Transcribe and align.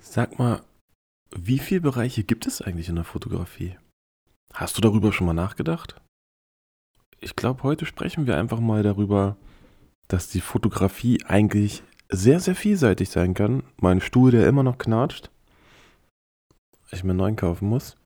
Sag 0.00 0.38
mal, 0.38 0.62
wie 1.34 1.58
viele 1.58 1.80
Bereiche 1.80 2.24
gibt 2.24 2.46
es 2.46 2.62
eigentlich 2.62 2.88
in 2.88 2.94
der 2.94 3.04
Fotografie? 3.04 3.76
Hast 4.54 4.76
du 4.76 4.80
darüber 4.80 5.12
schon 5.12 5.26
mal 5.26 5.34
nachgedacht? 5.34 6.00
Ich 7.20 7.36
glaube, 7.36 7.62
heute 7.62 7.86
sprechen 7.86 8.26
wir 8.26 8.36
einfach 8.36 8.60
mal 8.60 8.82
darüber, 8.82 9.36
dass 10.08 10.28
die 10.28 10.40
Fotografie 10.40 11.22
eigentlich 11.24 11.82
sehr, 12.08 12.40
sehr 12.40 12.54
vielseitig 12.54 13.10
sein 13.10 13.34
kann. 13.34 13.64
Mein 13.80 14.00
Stuhl, 14.00 14.30
der 14.30 14.46
immer 14.46 14.62
noch 14.62 14.78
knatscht. 14.78 15.30
Ich 16.92 17.02
mir 17.02 17.10
einen 17.10 17.18
neuen 17.18 17.36
kaufen 17.36 17.68
muss. 17.68 17.96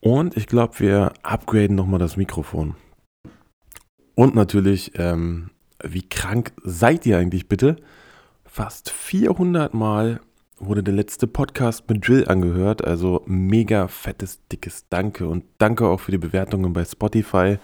Und 0.00 0.36
ich 0.36 0.46
glaube, 0.46 0.78
wir 0.80 1.12
upgraden 1.22 1.74
nochmal 1.74 1.98
das 1.98 2.16
Mikrofon. 2.16 2.76
Und 4.14 4.34
natürlich, 4.34 4.92
ähm, 4.98 5.50
wie 5.82 6.06
krank 6.08 6.52
seid 6.62 7.06
ihr 7.06 7.18
eigentlich 7.18 7.48
bitte? 7.48 7.76
Fast 8.44 8.90
400 8.90 9.74
Mal 9.74 10.20
wurde 10.58 10.82
der 10.82 10.94
letzte 10.94 11.26
Podcast 11.26 11.88
mit 11.88 12.06
Jill 12.06 12.26
angehört. 12.26 12.84
Also 12.84 13.22
mega 13.26 13.88
fettes, 13.88 14.40
dickes 14.50 14.86
Danke. 14.88 15.26
Und 15.28 15.44
danke 15.58 15.86
auch 15.86 16.00
für 16.00 16.12
die 16.12 16.18
Bewertungen 16.18 16.72
bei 16.72 16.84
Spotify. 16.84 17.58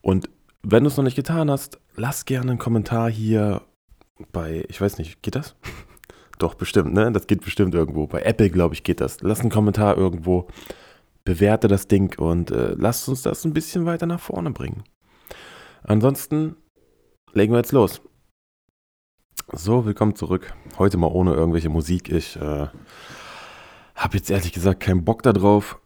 Und 0.00 0.28
wenn 0.62 0.84
du 0.84 0.88
es 0.88 0.96
noch 0.96 1.04
nicht 1.04 1.16
getan 1.16 1.50
hast, 1.50 1.78
lass 1.96 2.24
gerne 2.24 2.52
einen 2.52 2.58
Kommentar 2.58 3.10
hier 3.10 3.62
bei, 4.32 4.64
ich 4.68 4.80
weiß 4.80 4.98
nicht, 4.98 5.22
geht 5.22 5.34
das? 5.34 5.56
Doch, 6.38 6.54
bestimmt, 6.54 6.92
ne? 6.94 7.12
Das 7.12 7.26
geht 7.26 7.42
bestimmt 7.42 7.74
irgendwo. 7.74 8.06
Bei 8.06 8.22
Apple, 8.22 8.50
glaube 8.50 8.74
ich, 8.74 8.82
geht 8.82 9.00
das. 9.00 9.20
Lass 9.20 9.40
einen 9.40 9.50
Kommentar 9.50 9.96
irgendwo, 9.96 10.48
bewerte 11.24 11.68
das 11.68 11.86
Ding 11.86 12.18
und 12.18 12.50
äh, 12.50 12.74
lass 12.76 13.06
uns 13.08 13.22
das 13.22 13.44
ein 13.44 13.52
bisschen 13.52 13.86
weiter 13.86 14.06
nach 14.06 14.20
vorne 14.20 14.50
bringen. 14.50 14.82
Ansonsten 15.84 16.56
legen 17.32 17.52
wir 17.52 17.58
jetzt 17.58 17.72
los. 17.72 18.00
So, 19.52 19.84
willkommen 19.84 20.16
zurück. 20.16 20.54
Heute 20.78 20.96
mal 20.96 21.08
ohne 21.08 21.34
irgendwelche 21.34 21.68
Musik. 21.68 22.10
Ich 22.10 22.36
äh, 22.36 22.66
habe 23.94 24.16
jetzt 24.16 24.30
ehrlich 24.30 24.52
gesagt 24.52 24.80
keinen 24.80 25.04
Bock 25.04 25.22
darauf. 25.22 25.78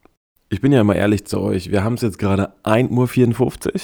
Ich 0.49 0.61
bin 0.61 0.71
ja 0.71 0.81
immer 0.81 0.95
ehrlich 0.95 1.27
zu 1.27 1.41
euch. 1.41 1.71
Wir 1.71 1.83
haben 1.83 1.95
es 1.95 2.03
jetzt 2.03 2.21
gerade 2.21 2.55
1.54 2.63 3.75
Uhr, 3.75 3.81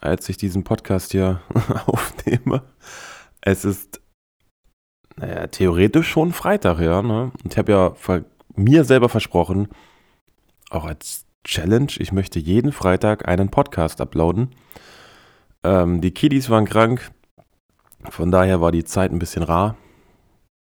als 0.00 0.28
ich 0.28 0.36
diesen 0.36 0.62
Podcast 0.62 1.10
hier 1.10 1.42
aufnehme. 1.86 2.62
Es 3.40 3.64
ist, 3.64 4.00
naja, 5.16 5.48
theoretisch 5.48 6.08
schon 6.08 6.32
Freitag, 6.32 6.78
ja. 6.80 7.02
Ne? 7.02 7.32
Und 7.42 7.52
ich 7.52 7.58
habe 7.58 7.72
ja 7.72 8.22
mir 8.54 8.84
selber 8.84 9.08
versprochen, 9.08 9.68
auch 10.70 10.84
als 10.84 11.26
Challenge, 11.42 11.92
ich 11.98 12.12
möchte 12.12 12.38
jeden 12.38 12.70
Freitag 12.70 13.26
einen 13.26 13.50
Podcast 13.50 14.00
uploaden. 14.00 14.54
Ähm, 15.64 16.00
die 16.00 16.12
Kiddies 16.12 16.48
waren 16.48 16.66
krank. 16.66 17.10
Von 18.08 18.30
daher 18.30 18.60
war 18.60 18.72
die 18.72 18.84
Zeit 18.84 19.12
ein 19.12 19.18
bisschen 19.18 19.42
rar. 19.42 19.76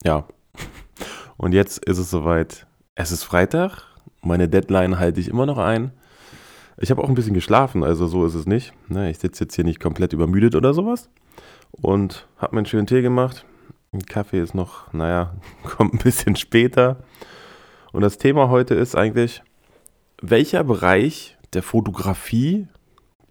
Ja. 0.04 0.26
Und 1.38 1.54
jetzt 1.54 1.84
ist 1.86 1.98
es 1.98 2.10
soweit. 2.10 2.68
Es 2.96 3.12
ist 3.12 3.24
Freitag. 3.24 3.84
Meine 4.22 4.48
Deadline 4.50 5.00
halte 5.00 5.20
ich 5.20 5.30
immer 5.30 5.46
noch 5.46 5.58
ein. 5.58 5.92
Ich 6.78 6.92
habe 6.92 7.04
auch 7.04 7.10
ein 7.10 7.16
bisschen 7.16 7.34
geschlafen, 7.34 7.84
also 7.84 8.08
so 8.08 8.26
ist 8.26 8.34
es 8.34 8.46
nicht. 8.46 8.74
Ne, 8.88 9.10
ich 9.10 9.20
sitze 9.20 9.44
jetzt 9.44 9.56
hier 9.56 9.64
nicht 9.64 9.80
komplett 9.80 10.14
übermüdet 10.14 10.56
oder 10.56 10.74
sowas. 10.74 11.10
Und 11.72 12.28
habe 12.38 12.56
mir 12.56 12.60
einen 12.60 12.66
schönen 12.66 12.88
Tee 12.88 13.02
gemacht. 13.02 13.46
Ein 13.94 14.06
Kaffee 14.06 14.42
ist 14.42 14.56
noch, 14.56 14.92
naja, 14.92 15.34
kommt 15.64 15.94
ein 15.94 16.00
bisschen 16.00 16.36
später. 16.36 16.98
Und 17.92 18.02
das 18.02 18.18
Thema 18.18 18.50
heute 18.50 18.74
ist 18.74 18.96
eigentlich, 18.96 19.44
welcher 20.22 20.64
Bereich 20.64 21.38
der 21.54 21.64
Fotografie 21.64 22.68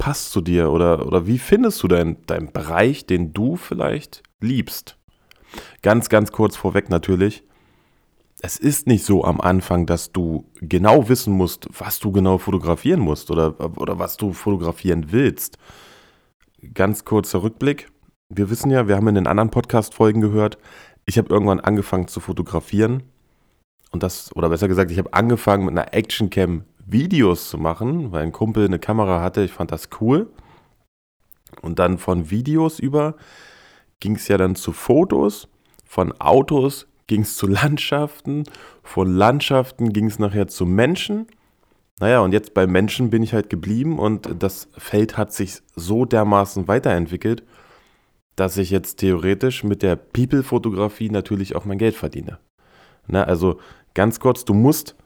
passt 0.03 0.33
zu 0.33 0.41
dir 0.41 0.73
oder, 0.73 1.07
oder 1.07 1.29
wie 1.29 1.39
findest 1.39 1.81
du 1.81 1.87
deinen 1.87 2.17
dein 2.27 2.51
Bereich, 2.51 3.07
den 3.07 3.33
du 3.33 3.55
vielleicht 3.55 4.25
liebst? 4.41 4.99
Ganz, 5.81 6.09
ganz 6.09 6.33
kurz 6.33 6.57
vorweg 6.57 6.91
natürlich. 6.91 7.45
Es 8.41 8.59
ist 8.59 8.89
nicht 8.89 9.05
so 9.05 9.23
am 9.23 9.41
Anfang, 9.41 9.87
dass 9.87 10.11
du 10.11 10.51
genau 10.57 11.09
wissen 11.09 11.33
musst, 11.33 11.69
was 11.79 12.01
du 12.01 12.11
genau 12.11 12.39
fotografieren 12.39 12.99
musst 12.99 13.31
oder, 13.31 13.55
oder 13.81 14.01
was 14.01 14.17
du 14.17 14.33
fotografieren 14.33 15.13
willst. 15.13 15.57
Ganz 16.75 17.05
kurzer 17.05 17.45
Rückblick. 17.45 17.89
Wir 18.29 18.51
wissen 18.51 18.73
ja, 18.73 18.89
wir 18.89 18.97
haben 18.97 19.07
in 19.07 19.15
den 19.15 19.29
anderen 19.29 19.51
Podcast-Folgen 19.51 20.21
gehört, 20.21 20.59
ich 21.07 21.17
habe 21.17 21.33
irgendwann 21.33 21.61
angefangen 21.61 22.09
zu 22.09 22.19
fotografieren. 22.19 23.05
Und 23.93 24.03
das, 24.03 24.35
oder 24.35 24.49
besser 24.49 24.67
gesagt, 24.67 24.91
ich 24.91 24.99
habe 24.99 25.15
angefangen 25.15 25.67
mit 25.67 25.79
einer 25.79 25.95
Actioncam 25.95 26.65
Videos 26.87 27.49
zu 27.49 27.59
machen, 27.59 28.13
weil 28.13 28.25
ein 28.25 28.33
Kumpel 28.33 28.67
eine 28.67 28.79
Kamera 28.79 29.21
hatte. 29.21 29.43
Ich 29.43 29.53
fand 29.53 29.73
das 29.73 29.89
cool. 30.01 30.31
Und 31.61 31.79
dann 31.79 31.99
von 31.99 32.31
Videos 32.31 32.79
über 32.79 33.17
ging 34.01 34.17
es 34.17 34.29
ja 34.29 34.37
dann 34.37 34.57
zu 34.57 34.73
Fotos, 34.73 35.49
von 35.87 36.13
Autos 36.21 36.87
ging 37.07 37.23
es 37.23 37.37
zu 37.37 37.47
Landschaften, 37.47 38.45
von 38.83 39.15
Landschaften 39.15 39.93
ging 39.93 40.07
es 40.07 40.19
nachher 40.19 40.49
zu 40.49 40.67
Menschen. 40.67 41.27
Naja, 42.01 42.21
und 42.21 42.33
jetzt 42.33 42.55
bei 42.55 42.67
Menschen 42.67 43.11
bin 43.11 43.23
ich 43.23 43.33
halt 43.33 43.51
geblieben 43.51 43.99
und 43.99 44.43
das 44.43 44.69
Feld 44.77 45.17
hat 45.17 45.33
sich 45.33 45.61
so 45.77 46.05
dermaßen 46.05 46.67
weiterentwickelt, 46.67 47.45
dass 48.35 48.57
ich 48.57 48.71
jetzt 48.71 48.97
theoretisch 48.97 49.63
mit 49.63 49.83
der 49.83 49.95
People-Fotografie 49.97 51.11
natürlich 51.11 51.55
auch 51.55 51.65
mein 51.65 51.79
Geld 51.79 51.95
verdiene. 51.95 52.39
Na, 53.07 53.25
also 53.25 53.61
ganz 53.95 54.19
kurz, 54.19 54.45
du 54.45 54.55
musst 54.55 54.97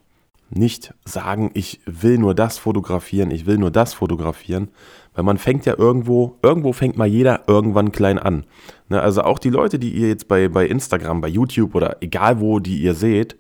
nicht 0.51 0.95
sagen, 1.05 1.51
ich 1.55 1.81
will 1.87 2.19
nur 2.19 2.35
das 2.35 2.59
fotografieren, 2.59 3.31
ich 3.31 3.47
will 3.47 3.59
nur 3.59 3.71
das 3.71 3.95
fotografieren, 3.95 4.69
weil 5.15 5.25
man 5.25 5.39
fängt 5.39 5.67
ja 5.67 5.75
irgendwo, 5.77 6.37
irgendwo 6.43 6.73
fängt 6.73 6.97
mal 6.97 7.07
jeder 7.07 7.45
irgendwann 7.49 7.93
klein 7.93 8.19
an. 8.19 8.45
Ne, 8.89 9.01
also 9.01 9.23
auch 9.23 9.39
die 9.39 9.51
Leute, 9.51 9.79
die 9.79 9.91
ihr 9.91 10.09
jetzt 10.09 10.29
bei, 10.29 10.49
bei 10.49 10.67
Instagram, 10.67 11.21
bei 11.21 11.29
YouTube 11.29 11.75
oder 11.75 11.97
egal 12.01 12.41
wo, 12.41 12.61
die 12.61 12.81
ihr 12.81 12.95
seht, 12.95 13.37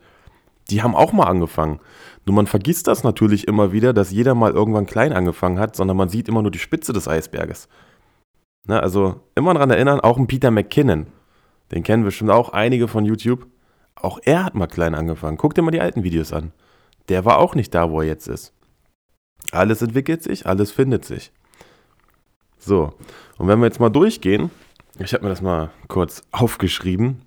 die 0.70 0.82
haben 0.82 0.96
auch 0.96 1.12
mal 1.12 1.26
angefangen. 1.26 1.78
Nur 2.24 2.34
man 2.34 2.48
vergisst 2.48 2.88
das 2.88 3.04
natürlich 3.04 3.46
immer 3.46 3.70
wieder, 3.70 3.92
dass 3.92 4.10
jeder 4.10 4.34
mal 4.34 4.50
irgendwann 4.50 4.86
klein 4.86 5.12
angefangen 5.12 5.60
hat, 5.60 5.76
sondern 5.76 5.96
man 5.96 6.08
sieht 6.08 6.28
immer 6.28 6.42
nur 6.42 6.50
die 6.50 6.58
Spitze 6.58 6.92
des 6.92 7.06
Eisberges. 7.06 7.68
Ne, 8.66 8.82
also 8.82 9.20
immer 9.36 9.54
daran 9.54 9.70
erinnern, 9.70 10.00
auch 10.00 10.18
ein 10.18 10.26
Peter 10.26 10.50
McKinnon, 10.50 11.06
den 11.70 11.84
kennen 11.84 12.02
bestimmt 12.02 12.30
auch 12.30 12.48
einige 12.48 12.88
von 12.88 13.04
YouTube, 13.04 13.46
auch 13.94 14.18
er 14.24 14.44
hat 14.44 14.56
mal 14.56 14.66
klein 14.66 14.96
angefangen. 14.96 15.36
Guck 15.36 15.54
dir 15.54 15.62
mal 15.62 15.70
die 15.70 15.80
alten 15.80 16.02
Videos 16.02 16.32
an 16.32 16.52
der 17.08 17.24
war 17.24 17.38
auch 17.38 17.54
nicht 17.54 17.74
da, 17.74 17.90
wo 17.90 18.00
er 18.00 18.06
jetzt 18.06 18.28
ist. 18.28 18.52
Alles 19.52 19.82
entwickelt 19.82 20.22
sich, 20.22 20.46
alles 20.46 20.72
findet 20.72 21.04
sich. 21.04 21.32
So, 22.58 22.92
und 23.38 23.48
wenn 23.48 23.60
wir 23.60 23.66
jetzt 23.66 23.80
mal 23.80 23.90
durchgehen, 23.90 24.50
ich 24.98 25.12
habe 25.12 25.24
mir 25.24 25.30
das 25.30 25.42
mal 25.42 25.70
kurz 25.88 26.22
aufgeschrieben. 26.32 27.22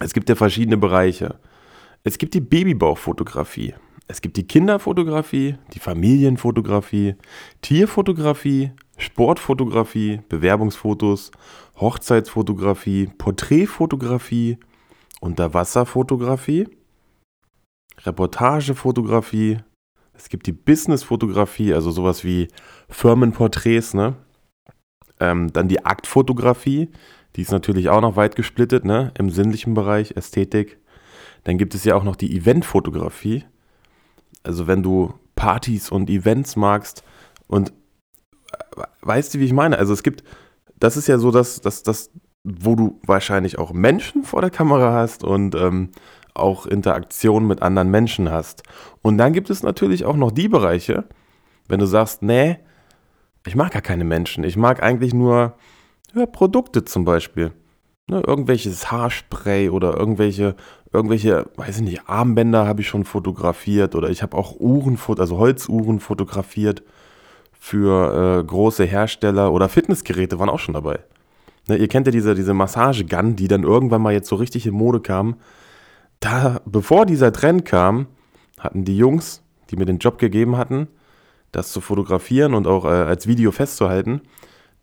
Es 0.00 0.12
gibt 0.12 0.28
ja 0.28 0.34
verschiedene 0.34 0.76
Bereiche. 0.76 1.38
Es 2.02 2.18
gibt 2.18 2.34
die 2.34 2.40
Babybauchfotografie. 2.40 3.74
Es 4.06 4.22
gibt 4.22 4.38
die 4.38 4.46
Kinderfotografie, 4.46 5.56
die 5.74 5.80
Familienfotografie, 5.80 7.16
Tierfotografie, 7.60 8.72
Sportfotografie, 8.96 10.22
Bewerbungsfotos, 10.30 11.30
Hochzeitsfotografie, 11.76 13.10
Porträtfotografie, 13.18 14.58
Unterwasserfotografie, 15.20 16.68
Reportagefotografie, 18.04 19.58
es 20.14 20.28
gibt 20.28 20.46
die 20.46 20.52
Businessfotografie, 20.52 21.72
also 21.74 21.90
sowas 21.90 22.24
wie 22.24 22.48
Firmenporträts, 22.88 23.94
ne? 23.94 24.16
Ähm, 25.20 25.52
dann 25.52 25.68
die 25.68 25.84
Aktfotografie, 25.84 26.90
die 27.36 27.42
ist 27.42 27.52
natürlich 27.52 27.88
auch 27.88 28.00
noch 28.00 28.16
weit 28.16 28.36
gesplittet, 28.36 28.84
ne? 28.84 29.12
Im 29.18 29.30
sinnlichen 29.30 29.74
Bereich, 29.74 30.16
Ästhetik. 30.16 30.78
Dann 31.44 31.58
gibt 31.58 31.74
es 31.74 31.84
ja 31.84 31.94
auch 31.94 32.04
noch 32.04 32.16
die 32.16 32.36
Eventfotografie. 32.36 33.44
Also 34.42 34.66
wenn 34.66 34.82
du 34.82 35.14
Partys 35.36 35.90
und 35.90 36.10
Events 36.10 36.56
magst 36.56 37.04
und 37.46 37.70
äh, 38.52 38.82
weißt 39.02 39.34
du, 39.34 39.38
wie 39.38 39.44
ich 39.44 39.52
meine? 39.52 39.78
Also 39.78 39.92
es 39.92 40.02
gibt, 40.02 40.24
das 40.78 40.96
ist 40.96 41.06
ja 41.06 41.18
so, 41.18 41.30
dass, 41.30 41.60
dass 41.60 42.10
wo 42.44 42.74
du 42.74 43.00
wahrscheinlich 43.04 43.58
auch 43.58 43.72
Menschen 43.72 44.24
vor 44.24 44.40
der 44.40 44.50
Kamera 44.50 44.92
hast 44.92 45.22
und 45.22 45.54
ähm, 45.54 45.90
auch 46.38 46.66
Interaktion 46.66 47.46
mit 47.46 47.62
anderen 47.62 47.90
Menschen 47.90 48.30
hast. 48.30 48.62
Und 49.02 49.18
dann 49.18 49.32
gibt 49.32 49.50
es 49.50 49.62
natürlich 49.62 50.04
auch 50.04 50.16
noch 50.16 50.30
die 50.30 50.48
Bereiche, 50.48 51.04
wenn 51.68 51.80
du 51.80 51.86
sagst, 51.86 52.22
nee, 52.22 52.58
ich 53.46 53.56
mag 53.56 53.72
gar 53.72 53.82
keine 53.82 54.04
Menschen, 54.04 54.44
ich 54.44 54.56
mag 54.56 54.82
eigentlich 54.82 55.14
nur 55.14 55.54
ja, 56.14 56.26
Produkte 56.26 56.84
zum 56.84 57.04
Beispiel. 57.04 57.52
Ne, 58.10 58.22
irgendwelches 58.26 58.90
Haarspray 58.90 59.68
oder 59.68 59.94
irgendwelche, 59.94 60.56
irgendwelche, 60.92 61.44
weiß 61.56 61.76
ich 61.76 61.82
nicht, 61.82 62.08
Armbänder 62.08 62.66
habe 62.66 62.80
ich 62.80 62.88
schon 62.88 63.04
fotografiert 63.04 63.94
oder 63.94 64.08
ich 64.08 64.22
habe 64.22 64.36
auch 64.36 64.58
Uhren, 64.58 64.98
also 65.18 65.36
Holzuhren 65.36 66.00
fotografiert 66.00 66.82
für 67.52 68.40
äh, 68.40 68.44
große 68.44 68.84
Hersteller 68.84 69.52
oder 69.52 69.68
Fitnessgeräte 69.68 70.38
waren 70.38 70.48
auch 70.48 70.58
schon 70.58 70.72
dabei. 70.72 71.00
Ne, 71.68 71.76
ihr 71.76 71.88
kennt 71.88 72.06
ja 72.06 72.10
diese, 72.10 72.34
diese 72.34 72.54
Massagegun, 72.54 73.36
die 73.36 73.48
dann 73.48 73.62
irgendwann 73.62 74.00
mal 74.00 74.14
jetzt 74.14 74.28
so 74.28 74.36
richtig 74.36 74.66
in 74.66 74.72
Mode 74.74 75.00
kam 75.00 75.36
da, 76.20 76.60
bevor 76.64 77.06
dieser 77.06 77.32
Trend 77.32 77.64
kam, 77.64 78.06
hatten 78.58 78.84
die 78.84 78.96
Jungs, 78.96 79.42
die 79.70 79.76
mir 79.76 79.86
den 79.86 79.98
Job 79.98 80.18
gegeben 80.18 80.56
hatten, 80.56 80.88
das 81.52 81.72
zu 81.72 81.80
fotografieren 81.80 82.54
und 82.54 82.66
auch 82.66 82.84
äh, 82.84 82.88
als 82.88 83.26
Video 83.26 83.52
festzuhalten, 83.52 84.22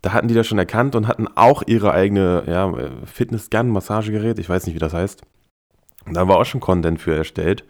da 0.01 0.13
hatten 0.13 0.27
die 0.27 0.35
das 0.35 0.45
schon 0.45 0.59
erkannt 0.59 0.95
und 0.95 1.07
hatten 1.07 1.27
auch 1.35 1.63
ihre 1.65 1.91
eigene 1.91 2.43
ja, 2.47 2.71
Fitness-Gun, 3.05 3.69
Massagegerät, 3.69 4.37
ich 4.37 4.47
weiß 4.47 4.65
nicht, 4.67 4.75
wie 4.75 4.79
das 4.79 4.93
heißt. 4.93 5.23
Da 6.11 6.19
haben 6.19 6.29
wir 6.29 6.37
auch 6.37 6.45
schon 6.45 6.61
Content 6.61 7.01
für 7.01 7.15
erstellt. 7.15 7.65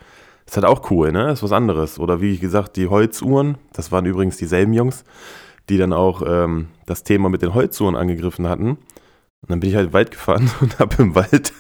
Ist 0.45 0.57
halt 0.57 0.65
auch 0.65 0.91
cool, 0.91 1.13
ne? 1.13 1.31
Ist 1.31 1.44
was 1.44 1.53
anderes. 1.53 1.97
Oder 1.97 2.19
wie 2.19 2.38
gesagt, 2.38 2.75
die 2.75 2.88
Holzuhren, 2.88 3.57
das 3.71 3.94
waren 3.94 4.06
übrigens 4.06 4.35
dieselben 4.35 4.73
Jungs, 4.73 5.06
die 5.69 5.77
dann 5.77 5.94
auch 5.94 6.21
ähm, 6.27 6.67
das 6.85 7.03
Thema 7.03 7.29
mit 7.29 7.41
den 7.41 7.53
Holzuhren 7.53 7.95
angegriffen 7.95 8.50
hatten. 8.50 8.71
Und 8.71 9.50
dann 9.50 9.62
bin 9.62 9.69
ich 9.69 9.75
halt 9.77 9.94
weit 9.94 10.12
gefahren 10.12 10.51
und 10.59 10.77
habe 10.79 11.01
im 11.01 11.15
Wald 11.15 11.53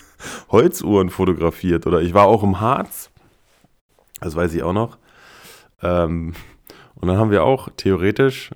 Holzuhren 0.49 1.09
fotografiert. 1.09 1.87
Oder 1.87 2.01
ich 2.01 2.13
war 2.13 2.25
auch 2.25 2.43
im 2.43 2.59
Harz, 2.59 3.11
das 4.21 4.35
weiß 4.35 4.53
ich 4.53 4.63
auch 4.63 4.73
noch. 4.73 4.97
Ähm, 5.81 6.33
und 6.95 7.07
dann 7.07 7.17
haben 7.17 7.31
wir 7.31 7.43
auch 7.43 7.69
theoretisch 7.75 8.51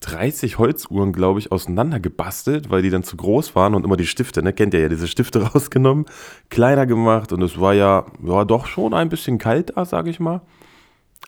30 0.00 0.58
Holzuhren, 0.58 1.12
glaube 1.12 1.38
ich, 1.38 1.52
auseinander 1.52 2.00
gebastelt, 2.00 2.70
weil 2.70 2.82
die 2.82 2.90
dann 2.90 3.02
zu 3.02 3.16
groß 3.16 3.54
waren 3.54 3.74
und 3.74 3.84
immer 3.84 3.96
die 3.96 4.06
Stifte, 4.06 4.42
ne, 4.42 4.52
kennt 4.52 4.74
ihr 4.74 4.80
ja, 4.80 4.88
diese 4.88 5.08
Stifte 5.08 5.42
rausgenommen, 5.52 6.06
kleiner 6.48 6.86
gemacht 6.86 7.32
und 7.32 7.42
es 7.42 7.60
war 7.60 7.74
ja, 7.74 8.06
ja 8.22 8.44
doch 8.44 8.66
schon 8.66 8.94
ein 8.94 9.08
bisschen 9.08 9.38
kalt 9.38 9.76
da, 9.76 9.84
sage 9.84 10.10
ich 10.10 10.20
mal. 10.20 10.40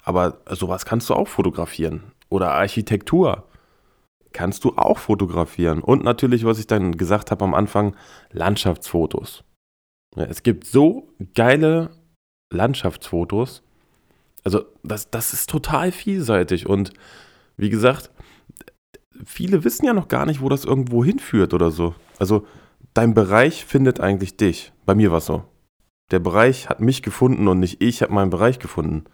Aber 0.04 0.38
sowas 0.50 0.86
kannst 0.86 1.10
du 1.10 1.14
auch 1.14 1.28
fotografieren. 1.28 2.02
Oder 2.28 2.52
Architektur 2.52 3.44
kannst 4.32 4.64
du 4.64 4.72
auch 4.76 4.98
fotografieren. 4.98 5.82
Und 5.82 6.02
natürlich, 6.02 6.44
was 6.44 6.58
ich 6.58 6.66
dann 6.66 6.96
gesagt 6.96 7.30
habe 7.30 7.44
am 7.44 7.54
Anfang, 7.54 7.94
Landschaftsfotos. 8.30 9.44
Es 10.17 10.43
gibt 10.43 10.67
so 10.67 11.09
geile 11.35 11.91
Landschaftsfotos. 12.53 13.62
Also 14.44 14.64
das, 14.82 15.11
das 15.11 15.32
ist 15.32 15.49
total 15.49 15.93
vielseitig. 15.93 16.67
Und 16.67 16.93
wie 17.56 17.70
gesagt, 17.70 18.11
viele 19.25 19.64
wissen 19.64 19.87
ja 19.87 19.93
noch 19.93 20.09
gar 20.09 20.26
nicht, 20.26 20.41
wo 20.41 20.49
das 20.49 20.64
irgendwo 20.64 21.05
hinführt 21.05 21.55
oder 21.55 21.70
so. 21.70 21.94
Also 22.19 22.47
dein 22.94 23.14
Bereich 23.14 23.64
findet 23.64 24.00
eigentlich 24.00 24.37
dich. 24.37 24.73
Bei 24.85 24.94
mir 24.94 25.11
war 25.11 25.19
es 25.19 25.26
so. 25.26 25.44
Der 26.11 26.19
Bereich 26.19 26.69
hat 26.69 26.81
mich 26.81 27.03
gefunden 27.03 27.49
und 27.49 27.61
nicht 27.61 27.81
ich 27.81 28.03
habe 28.03 28.12
meinen 28.12 28.31
Bereich 28.31 28.59
gefunden, 28.59 29.05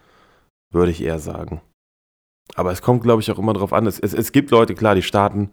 würde 0.73 0.91
ich 0.91 1.03
eher 1.03 1.21
sagen. 1.21 1.61
Aber 2.55 2.73
es 2.73 2.83
kommt, 2.83 3.03
glaube 3.03 3.23
ich, 3.23 3.31
auch 3.31 3.39
immer 3.39 3.53
darauf 3.53 3.73
an. 3.73 3.87
Es, 3.87 4.01
es, 4.01 4.15
es 4.15 4.33
gibt 4.33 4.51
Leute, 4.51 4.75
klar, 4.75 4.95
die 4.95 5.03
starten, 5.03 5.51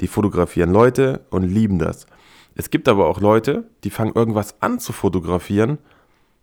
die 0.00 0.06
fotografieren 0.06 0.72
Leute 0.72 1.26
und 1.30 1.42
lieben 1.42 1.78
das. 1.78 2.06
Es 2.56 2.70
gibt 2.70 2.88
aber 2.88 3.06
auch 3.06 3.20
Leute, 3.20 3.64
die 3.84 3.90
fangen 3.90 4.14
irgendwas 4.14 4.60
an 4.62 4.78
zu 4.78 4.92
fotografieren, 4.92 5.78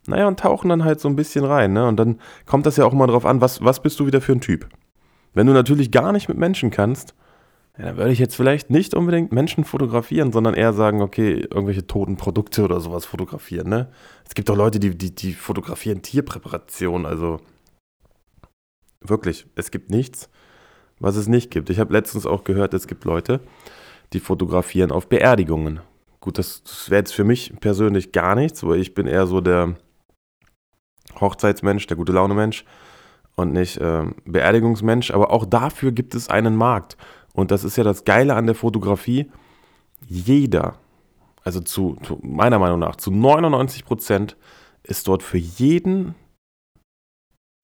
naja, 0.05 0.27
und 0.27 0.39
tauchen 0.39 0.69
dann 0.69 0.83
halt 0.83 0.99
so 0.99 1.07
ein 1.07 1.15
bisschen 1.15 1.43
rein. 1.43 1.73
Ne? 1.73 1.87
Und 1.87 1.97
dann 1.97 2.19
kommt 2.45 2.65
das 2.65 2.77
ja 2.77 2.85
auch 2.85 2.93
immer 2.93 3.07
darauf 3.07 3.25
an, 3.25 3.41
was, 3.41 3.63
was 3.63 3.81
bist 3.81 3.99
du 3.99 4.05
wieder 4.05 4.21
für 4.21 4.33
ein 4.33 4.41
Typ. 4.41 4.67
Wenn 5.33 5.47
du 5.47 5.53
natürlich 5.53 5.91
gar 5.91 6.11
nicht 6.11 6.27
mit 6.27 6.37
Menschen 6.37 6.69
kannst, 6.69 7.15
ja, 7.77 7.85
dann 7.85 7.97
würde 7.97 8.11
ich 8.11 8.19
jetzt 8.19 8.35
vielleicht 8.35 8.69
nicht 8.69 8.93
unbedingt 8.93 9.31
Menschen 9.31 9.63
fotografieren, 9.63 10.31
sondern 10.31 10.53
eher 10.53 10.73
sagen, 10.73 11.01
okay, 11.01 11.47
irgendwelche 11.49 11.87
toten 11.87 12.17
Produkte 12.17 12.63
oder 12.63 12.79
sowas 12.79 13.05
fotografieren. 13.05 13.67
Ne? 13.67 13.89
Es 14.27 14.35
gibt 14.35 14.49
auch 14.51 14.55
Leute, 14.55 14.79
die, 14.79 14.95
die, 14.95 15.15
die 15.15 15.33
fotografieren 15.33 16.03
Tierpräparation. 16.03 17.07
Also 17.07 17.39
wirklich, 19.01 19.47
es 19.55 19.71
gibt 19.71 19.89
nichts, 19.89 20.29
was 20.99 21.15
es 21.15 21.27
nicht 21.27 21.49
gibt. 21.49 21.71
Ich 21.71 21.79
habe 21.79 21.93
letztens 21.93 22.27
auch 22.27 22.43
gehört, 22.43 22.75
es 22.75 22.87
gibt 22.87 23.05
Leute, 23.05 23.39
die 24.11 24.19
fotografieren 24.19 24.91
auf 24.91 25.07
Beerdigungen. 25.07 25.79
Gut, 26.23 26.37
das, 26.37 26.63
das 26.63 26.89
wäre 26.89 26.99
jetzt 26.99 27.13
für 27.13 27.25
mich 27.25 27.53
persönlich 27.59 28.13
gar 28.13 28.33
nichts, 28.35 28.65
weil 28.65 28.79
ich 28.79 28.93
bin 28.93 29.07
eher 29.07 29.27
so 29.27 29.41
der 29.41 29.75
Hochzeitsmensch, 31.19 31.85
der 31.87 31.97
gute 31.97 32.13
Laune 32.13 32.33
Mensch 32.33 32.63
und 33.35 33.51
nicht 33.51 33.75
äh, 33.75 34.05
Beerdigungsmensch. 34.23 35.11
Aber 35.11 35.31
auch 35.31 35.45
dafür 35.45 35.91
gibt 35.91 36.15
es 36.15 36.29
einen 36.29 36.55
Markt. 36.55 36.95
Und 37.33 37.51
das 37.51 37.65
ist 37.65 37.75
ja 37.75 37.83
das 37.83 38.05
Geile 38.05 38.35
an 38.35 38.45
der 38.45 38.55
Fotografie. 38.55 39.29
Jeder, 40.07 40.75
also 41.43 41.59
zu, 41.59 41.97
zu 42.03 42.19
meiner 42.23 42.57
Meinung 42.57 42.79
nach, 42.79 42.95
zu 42.95 43.11
99 43.11 43.83
Prozent 43.83 44.37
ist 44.81 45.09
dort 45.09 45.23
für 45.23 45.39
jeden 45.39 46.15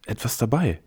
etwas 0.05 0.37
dabei. 0.37 0.81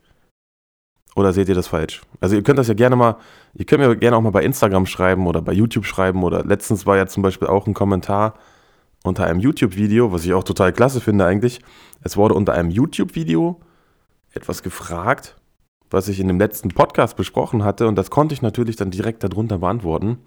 Oder 1.15 1.33
seht 1.33 1.49
ihr 1.49 1.55
das 1.55 1.69
falsch? 1.69 2.03
Also 2.21 2.37
ihr 2.37 2.43
könnt 2.43 2.59
das 2.59 2.69
ja 2.69 2.75
gerne 2.75 2.97
mal, 2.97 3.17
ihr 3.55 3.67
könnt 3.67 3.83
mir 3.83 3.97
gerne 3.97 4.17
auch 4.17 4.23
mal 4.23 4.31
bei 4.31 4.43
Instagram 4.43 4.87
schreiben 4.87 5.27
oder 5.27 5.43
bei 5.43 5.53
YouTube 5.53 5.85
schreiben 5.85 6.23
oder 6.25 6.45
letztens 6.45 6.87
war 6.87 6.97
ja 6.97 7.07
zum 7.07 7.23
Beispiel 7.23 7.49
auch 7.49 7.67
ein 7.67 7.75
Kommentar 7.75 8.35
unter 9.05 9.27
einem 9.27 9.41
YouTube-Video, 9.41 10.13
was 10.13 10.25
ich 10.25 10.33
auch 10.33 10.45
total 10.45 10.73
klasse 10.73 11.01
finde 11.01 11.27
eigentlich. 11.27 11.61
Es 12.03 12.17
wurde 12.17 12.35
unter 12.35 12.55
einem 12.55 12.71
YouTube-Video 12.71 13.61
etwas 14.33 14.63
gefragt, 14.63 15.37
was 15.91 16.09
ich 16.09 16.19
in 16.19 16.29
dem 16.29 16.39
letzten 16.39 16.71
Podcast 16.71 17.17
besprochen 17.17 17.65
hatte 17.65 17.89
und 17.89 17.97
das 17.97 18.11
konnte 18.11 18.35
ich 18.35 18.41
natürlich 18.41 18.77
dann 18.77 18.91
direkt 18.91 19.23
darunter 19.23 19.59
beantworten. 19.59 20.19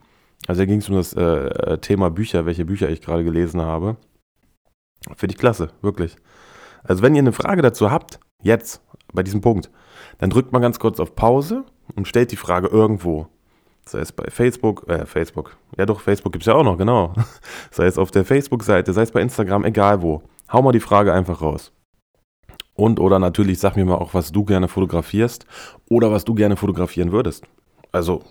Also 0.48 0.62
da 0.62 0.66
ging 0.66 0.80
es 0.80 0.90
um 0.90 0.96
das 0.96 1.14
äh, 1.14 1.22
äh, 1.22 1.78
Thema 1.80 2.12
Bücher, 2.12 2.46
welche 2.46 2.66
Bücher 2.66 2.90
ich 2.90 3.02
gerade 3.02 3.24
gelesen 3.24 3.62
habe. 3.62 3.98
Finde 5.16 5.34
ich 5.34 5.40
klasse, 5.40 5.70
wirklich. 5.82 6.18
Also 6.84 7.02
wenn 7.02 7.16
ihr 7.16 7.20
eine 7.20 7.32
Frage 7.32 7.62
dazu 7.62 7.90
habt, 7.90 8.20
jetzt, 8.44 8.82
bei 9.14 9.24
diesem 9.24 9.42
Punkt, 9.42 9.72
dann 10.18 10.30
drückt 10.30 10.52
man 10.52 10.62
ganz 10.62 10.80
kurz 10.80 11.00
auf 11.00 11.16
Pause 11.16 11.64
und 11.96 12.08
stellt 12.08 12.32
die 12.32 12.38
Frage 12.38 12.68
irgendwo. 12.68 13.28
Sei 13.88 14.00
es 14.00 14.12
bei 14.12 14.30
Facebook, 14.30 14.88
äh, 14.88 15.06
Facebook, 15.06 15.58
ja 15.78 15.86
doch, 15.86 16.02
Facebook 16.02 16.34
gibt 16.34 16.44
es 16.44 16.48
ja 16.48 16.56
auch 16.56 16.64
noch, 16.64 16.78
genau. 16.78 17.14
Sei 17.72 17.86
es 17.86 18.00
auf 18.00 18.10
der 18.10 18.26
Facebook-Seite, 18.26 18.94
sei 18.94 19.04
es 19.04 19.12
bei 19.12 19.22
Instagram, 19.22 19.64
egal 19.64 20.02
wo. 20.02 20.24
Hau 20.52 20.64
mal 20.64 20.72
die 20.72 20.80
Frage 20.80 21.14
einfach 21.14 21.42
raus. 21.42 21.72
Und 22.74 23.00
oder 23.00 23.20
natürlich 23.20 23.60
sag 23.60 23.76
mir 23.76 23.86
mal 23.86 23.96
auch, 23.96 24.14
was 24.16 24.32
du 24.32 24.44
gerne 24.44 24.68
fotografierst 24.68 25.46
oder 25.88 26.12
was 26.12 26.26
du 26.26 26.34
gerne 26.34 26.56
fotografieren 26.56 27.12
würdest. 27.12 27.46
Also, 27.92 28.24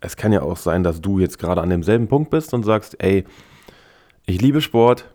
es 0.00 0.16
kann 0.16 0.32
ja 0.32 0.42
auch 0.42 0.56
sein, 0.56 0.82
dass 0.82 1.00
du 1.00 1.20
jetzt 1.20 1.38
gerade 1.38 1.62
an 1.62 1.70
demselben 1.70 2.08
Punkt 2.08 2.30
bist 2.30 2.52
und 2.52 2.64
sagst, 2.64 3.02
ey, 3.02 3.24
ich 4.26 4.40
liebe 4.40 4.60
Sport, 4.60 5.08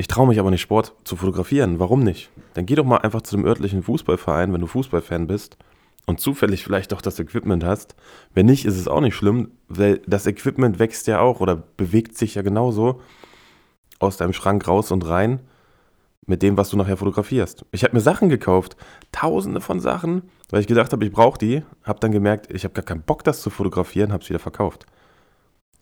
ich 0.00 0.08
traue 0.08 0.26
mich 0.26 0.40
aber 0.40 0.50
nicht, 0.50 0.62
Sport 0.62 0.94
zu 1.04 1.14
fotografieren. 1.14 1.78
Warum 1.78 2.02
nicht? 2.02 2.30
Dann 2.54 2.64
geh 2.64 2.74
doch 2.74 2.86
mal 2.86 2.96
einfach 2.96 3.20
zu 3.20 3.36
dem 3.36 3.44
örtlichen 3.44 3.82
Fußballverein, 3.82 4.50
wenn 4.50 4.62
du 4.62 4.66
Fußballfan 4.66 5.26
bist 5.26 5.58
und 6.06 6.20
zufällig 6.20 6.64
vielleicht 6.64 6.94
auch 6.94 7.02
das 7.02 7.18
Equipment 7.18 7.64
hast. 7.64 7.96
Wenn 8.32 8.46
nicht, 8.46 8.64
ist 8.64 8.78
es 8.78 8.88
auch 8.88 9.02
nicht 9.02 9.14
schlimm, 9.14 9.50
weil 9.68 9.98
das 10.06 10.26
Equipment 10.26 10.78
wächst 10.78 11.06
ja 11.06 11.20
auch 11.20 11.40
oder 11.40 11.54
bewegt 11.76 12.16
sich 12.16 12.36
ja 12.36 12.40
genauso 12.40 13.02
aus 13.98 14.16
deinem 14.16 14.32
Schrank 14.32 14.66
raus 14.66 14.90
und 14.90 15.06
rein 15.06 15.40
mit 16.24 16.40
dem, 16.40 16.56
was 16.56 16.70
du 16.70 16.78
nachher 16.78 16.96
fotografierst. 16.96 17.66
Ich 17.70 17.84
habe 17.84 17.94
mir 17.94 18.00
Sachen 18.00 18.30
gekauft, 18.30 18.78
tausende 19.12 19.60
von 19.60 19.80
Sachen, 19.80 20.22
weil 20.48 20.62
ich 20.62 20.66
gedacht 20.66 20.94
habe, 20.94 21.04
ich 21.04 21.12
brauche 21.12 21.36
die, 21.36 21.62
habe 21.84 22.00
dann 22.00 22.10
gemerkt, 22.10 22.50
ich 22.50 22.64
habe 22.64 22.72
gar 22.72 22.86
keinen 22.86 23.02
Bock, 23.02 23.22
das 23.22 23.42
zu 23.42 23.50
fotografieren, 23.50 24.14
habe 24.14 24.22
es 24.22 24.30
wieder 24.30 24.38
verkauft. 24.38 24.86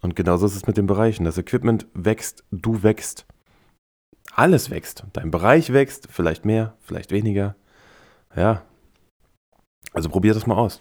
Und 0.01 0.17
genauso 0.17 0.47
ist 0.47 0.57
es 0.57 0.67
mit 0.67 0.77
den 0.77 0.89
Bereichen. 0.89 1.25
Das 1.25 1.39
Equipment 1.39 1.87
wächst, 1.95 2.43
du 2.51 2.83
wächst. 2.83 3.25
Alles 4.35 4.71
wächst. 4.71 5.05
Dein 5.13 5.31
Bereich 5.31 5.73
wächst, 5.73 6.09
vielleicht 6.11 6.45
mehr, 6.45 6.77
vielleicht 6.81 7.11
weniger. 7.11 7.57
Ja. 8.37 8.63
Also 9.93 10.09
probier 10.09 10.35
das 10.35 10.47
mal 10.47 10.57
aus. 10.57 10.81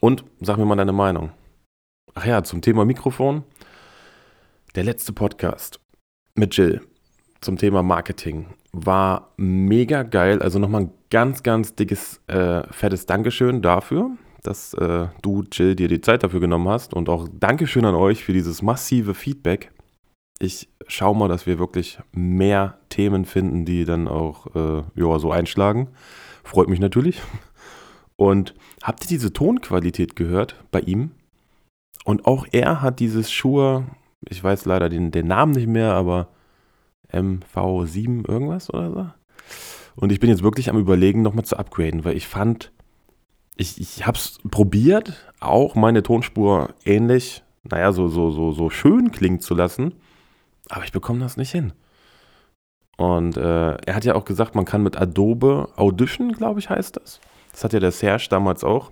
Und 0.00 0.24
sag 0.40 0.56
mir 0.56 0.64
mal 0.64 0.76
deine 0.76 0.92
Meinung. 0.92 1.32
Ach 2.14 2.24
ja, 2.24 2.42
zum 2.42 2.60
Thema 2.60 2.84
Mikrofon. 2.84 3.44
Der 4.74 4.84
letzte 4.84 5.12
Podcast 5.12 5.80
mit 6.34 6.56
Jill 6.56 6.80
zum 7.40 7.56
Thema 7.56 7.82
Marketing 7.82 8.46
war 8.72 9.32
mega 9.36 10.02
geil. 10.02 10.40
Also 10.40 10.58
nochmal 10.58 10.82
ein 10.82 10.92
ganz, 11.10 11.42
ganz 11.42 11.74
dickes, 11.74 12.20
äh, 12.26 12.62
fettes 12.72 13.06
Dankeschön 13.06 13.60
dafür, 13.60 14.10
dass 14.42 14.74
äh, 14.74 15.08
du, 15.20 15.44
Jill, 15.52 15.76
dir 15.76 15.88
die 15.88 16.00
Zeit 16.00 16.22
dafür 16.22 16.40
genommen 16.40 16.68
hast. 16.68 16.94
Und 16.94 17.08
auch 17.08 17.28
Dankeschön 17.32 17.84
an 17.84 17.94
euch 17.94 18.24
für 18.24 18.32
dieses 18.32 18.62
massive 18.62 19.14
Feedback. 19.14 19.72
Ich 20.38 20.68
schaue 20.88 21.16
mal, 21.16 21.28
dass 21.28 21.46
wir 21.46 21.58
wirklich 21.58 21.98
mehr 22.12 22.78
Themen 22.88 23.24
finden, 23.24 23.64
die 23.64 23.84
dann 23.84 24.08
auch 24.08 24.54
äh, 24.54 24.82
ja, 24.94 25.18
so 25.18 25.30
einschlagen. 25.30 25.88
Freut 26.42 26.68
mich 26.68 26.80
natürlich. 26.80 27.20
Und 28.16 28.54
habt 28.82 29.02
ihr 29.02 29.08
diese 29.08 29.32
Tonqualität 29.32 30.16
gehört 30.16 30.56
bei 30.70 30.80
ihm? 30.80 31.12
Und 32.04 32.26
auch 32.26 32.46
er 32.50 32.82
hat 32.82 33.00
dieses 33.00 33.30
Schuhe, 33.30 33.86
ich 34.28 34.42
weiß 34.42 34.64
leider 34.64 34.88
den, 34.88 35.10
den 35.10 35.28
Namen 35.28 35.52
nicht 35.52 35.68
mehr, 35.68 35.94
aber 35.94 36.28
MV7 37.12 38.28
irgendwas 38.28 38.72
oder 38.72 38.90
so. 38.90 39.06
Und 39.94 40.12
ich 40.12 40.20
bin 40.20 40.30
jetzt 40.30 40.42
wirklich 40.42 40.70
am 40.70 40.78
überlegen, 40.78 41.22
nochmal 41.22 41.44
zu 41.44 41.56
upgraden, 41.58 42.04
weil 42.04 42.16
ich 42.16 42.26
fand, 42.26 42.72
ich, 43.56 43.80
ich 43.80 44.06
habe 44.06 44.16
es 44.16 44.40
probiert, 44.50 45.32
auch 45.40 45.74
meine 45.74 46.02
Tonspur 46.02 46.74
ähnlich, 46.84 47.42
naja, 47.64 47.92
so, 47.92 48.08
so, 48.08 48.30
so, 48.30 48.52
so 48.52 48.70
schön 48.70 49.12
klingen 49.12 49.40
zu 49.40 49.54
lassen, 49.54 49.94
aber 50.72 50.84
ich 50.84 50.92
bekomme 50.92 51.20
das 51.20 51.36
nicht 51.36 51.50
hin. 51.50 51.74
Und 52.96 53.36
äh, 53.36 53.74
er 53.74 53.94
hat 53.94 54.04
ja 54.04 54.14
auch 54.14 54.24
gesagt, 54.24 54.54
man 54.54 54.64
kann 54.64 54.82
mit 54.82 54.96
Adobe 54.96 55.68
Audition, 55.76 56.32
glaube 56.32 56.60
ich, 56.60 56.70
heißt 56.70 56.96
das. 56.96 57.20
Das 57.52 57.62
hat 57.62 57.74
ja 57.74 57.80
der 57.80 57.92
Serge 57.92 58.26
damals 58.30 58.64
auch 58.64 58.90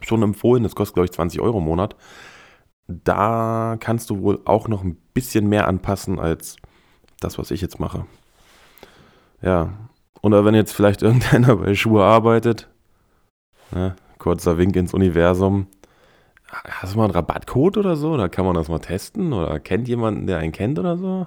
schon 0.00 0.22
empfohlen. 0.22 0.64
Das 0.64 0.74
kostet, 0.74 0.94
glaube 0.94 1.04
ich, 1.04 1.12
20 1.12 1.40
Euro 1.40 1.58
im 1.58 1.64
Monat. 1.64 1.94
Da 2.88 3.76
kannst 3.78 4.10
du 4.10 4.22
wohl 4.22 4.40
auch 4.44 4.66
noch 4.66 4.82
ein 4.82 4.96
bisschen 5.14 5.48
mehr 5.48 5.68
anpassen 5.68 6.18
als 6.18 6.56
das, 7.20 7.38
was 7.38 7.52
ich 7.52 7.60
jetzt 7.60 7.78
mache. 7.78 8.04
Ja. 9.40 9.72
Oder 10.20 10.44
wenn 10.44 10.54
jetzt 10.54 10.72
vielleicht 10.72 11.02
irgendeiner 11.02 11.56
bei 11.56 11.74
Schuhe 11.76 12.02
arbeitet, 12.02 12.68
ne, 13.70 13.94
kurzer 14.18 14.58
Wink 14.58 14.74
ins 14.74 14.94
Universum. 14.94 15.68
Hast 16.50 16.94
du 16.94 16.98
mal 16.98 17.04
einen 17.04 17.12
Rabattcode 17.12 17.76
oder 17.76 17.96
so? 17.96 18.16
Da 18.16 18.28
kann 18.28 18.46
man 18.46 18.54
das 18.54 18.68
mal 18.68 18.78
testen? 18.78 19.32
Oder 19.32 19.60
kennt 19.60 19.86
jemanden, 19.86 20.26
der 20.26 20.38
einen 20.38 20.52
kennt 20.52 20.78
oder 20.78 20.96
so? 20.96 21.26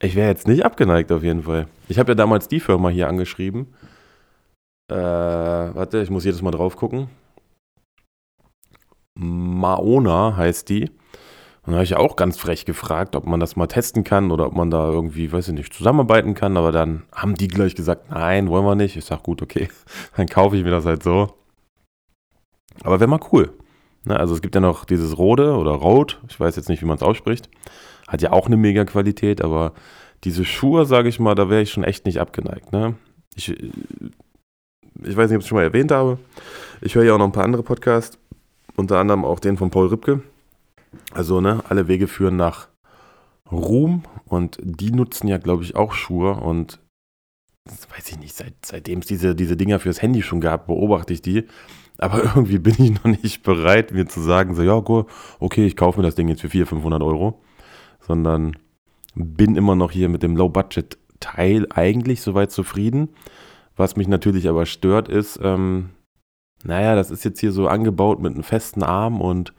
Ich 0.00 0.14
wäre 0.14 0.28
jetzt 0.28 0.46
nicht 0.46 0.64
abgeneigt 0.64 1.10
auf 1.10 1.24
jeden 1.24 1.42
Fall. 1.42 1.66
Ich 1.88 1.98
habe 1.98 2.12
ja 2.12 2.14
damals 2.14 2.46
die 2.46 2.60
Firma 2.60 2.88
hier 2.88 3.08
angeschrieben. 3.08 3.74
Äh, 4.90 4.94
warte, 4.94 6.00
ich 6.00 6.10
muss 6.10 6.24
jedes 6.24 6.40
Mal 6.40 6.52
drauf 6.52 6.76
gucken. 6.76 7.08
Maona 9.14 10.36
heißt 10.36 10.68
die. 10.68 10.90
Und 11.66 11.72
da 11.72 11.78
habe 11.78 11.84
ich 11.84 11.90
ja 11.90 11.98
auch 11.98 12.14
ganz 12.14 12.38
frech 12.38 12.64
gefragt, 12.64 13.16
ob 13.16 13.26
man 13.26 13.40
das 13.40 13.56
mal 13.56 13.66
testen 13.66 14.04
kann 14.04 14.30
oder 14.30 14.46
ob 14.46 14.54
man 14.54 14.70
da 14.70 14.88
irgendwie, 14.88 15.32
weiß 15.32 15.48
ich 15.48 15.54
nicht, 15.54 15.74
zusammenarbeiten 15.74 16.34
kann. 16.34 16.56
Aber 16.56 16.70
dann 16.70 17.02
haben 17.12 17.34
die 17.34 17.48
gleich 17.48 17.74
gesagt, 17.74 18.10
nein, 18.10 18.48
wollen 18.48 18.64
wir 18.64 18.76
nicht. 18.76 18.96
Ich 18.96 19.04
sage, 19.04 19.22
gut, 19.22 19.42
okay, 19.42 19.68
dann 20.16 20.28
kaufe 20.28 20.56
ich 20.56 20.62
mir 20.62 20.70
das 20.70 20.86
halt 20.86 21.02
so. 21.02 21.34
Aber 22.84 23.00
wäre 23.00 23.10
mal 23.10 23.20
cool. 23.32 23.52
Ne, 24.08 24.18
also 24.18 24.34
es 24.34 24.40
gibt 24.40 24.54
ja 24.54 24.62
noch 24.62 24.86
dieses 24.86 25.18
Rode 25.18 25.54
oder 25.54 25.72
Rot, 25.72 26.18
ich 26.28 26.40
weiß 26.40 26.56
jetzt 26.56 26.70
nicht, 26.70 26.80
wie 26.80 26.86
man 26.86 26.96
es 26.96 27.02
ausspricht. 27.02 27.50
Hat 28.08 28.22
ja 28.22 28.32
auch 28.32 28.46
eine 28.46 28.56
mega 28.56 28.86
Qualität, 28.86 29.42
aber 29.42 29.74
diese 30.24 30.46
Schuhe, 30.46 30.86
sage 30.86 31.10
ich 31.10 31.20
mal, 31.20 31.34
da 31.34 31.50
wäre 31.50 31.60
ich 31.60 31.70
schon 31.70 31.84
echt 31.84 32.06
nicht 32.06 32.18
abgeneigt. 32.18 32.72
Ne? 32.72 32.94
Ich, 33.36 33.50
ich 33.50 35.16
weiß 35.16 35.28
nicht, 35.28 35.36
ob 35.36 35.40
ich 35.40 35.44
es 35.44 35.46
schon 35.46 35.56
mal 35.56 35.64
erwähnt 35.64 35.92
habe. 35.92 36.18
Ich 36.80 36.94
höre 36.94 37.04
ja 37.04 37.12
auch 37.12 37.18
noch 37.18 37.26
ein 37.26 37.32
paar 37.32 37.44
andere 37.44 37.62
Podcasts, 37.62 38.18
unter 38.76 38.98
anderem 38.98 39.26
auch 39.26 39.40
den 39.40 39.58
von 39.58 39.68
Paul 39.68 39.88
Ripke. 39.88 40.22
Also, 41.12 41.42
ne, 41.42 41.62
alle 41.68 41.86
Wege 41.86 42.08
führen 42.08 42.36
nach 42.36 42.68
Ruhm 43.52 44.04
und 44.24 44.56
die 44.62 44.90
nutzen 44.90 45.28
ja, 45.28 45.36
glaube 45.36 45.64
ich, 45.64 45.76
auch 45.76 45.92
Schuhe 45.92 46.32
und 46.32 46.80
das 47.66 47.90
weiß 47.90 48.08
ich 48.08 48.18
nicht, 48.18 48.34
seit, 48.34 48.54
seitdem 48.64 49.00
es 49.00 49.06
diese, 49.06 49.34
diese 49.34 49.58
Dinger 49.58 49.78
fürs 49.78 50.00
Handy 50.00 50.22
schon 50.22 50.40
gab, 50.40 50.66
beobachte 50.66 51.12
ich 51.12 51.20
die. 51.20 51.44
Aber 51.98 52.24
irgendwie 52.24 52.58
bin 52.58 52.74
ich 52.78 52.92
noch 52.92 53.04
nicht 53.22 53.42
bereit, 53.42 53.92
mir 53.92 54.06
zu 54.06 54.20
sagen, 54.20 54.54
so, 54.54 54.62
ja, 54.62 54.82
okay, 55.38 55.66
ich 55.66 55.76
kaufe 55.76 56.00
mir 56.00 56.06
das 56.06 56.14
Ding 56.14 56.28
jetzt 56.28 56.40
für 56.40 56.48
400, 56.48 56.68
500 56.68 57.02
Euro 57.02 57.40
sondern 58.08 58.56
bin 59.14 59.54
immer 59.54 59.76
noch 59.76 59.92
hier 59.92 60.08
mit 60.08 60.22
dem 60.22 60.36
Low-Budget-Teil 60.36 61.66
eigentlich 61.70 62.22
soweit 62.22 62.50
zufrieden. 62.50 63.10
Was 63.76 63.96
mich 63.96 64.08
natürlich 64.08 64.48
aber 64.48 64.66
stört, 64.66 65.08
ist, 65.08 65.38
ähm, 65.42 65.90
naja, 66.64 66.96
das 66.96 67.12
ist 67.12 67.24
jetzt 67.24 67.38
hier 67.38 67.52
so 67.52 67.68
angebaut 67.68 68.20
mit 68.20 68.34
einem 68.34 68.42
festen 68.42 68.82
Arm 68.82 69.20
und 69.20 69.52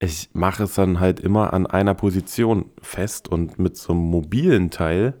ich 0.00 0.30
mache 0.34 0.64
es 0.64 0.74
dann 0.74 1.00
halt 1.00 1.20
immer 1.20 1.54
an 1.54 1.66
einer 1.66 1.94
Position 1.94 2.66
fest 2.82 3.28
und 3.28 3.58
mit 3.58 3.76
so 3.76 3.92
einem 3.92 4.02
mobilen 4.02 4.70
Teil, 4.70 5.14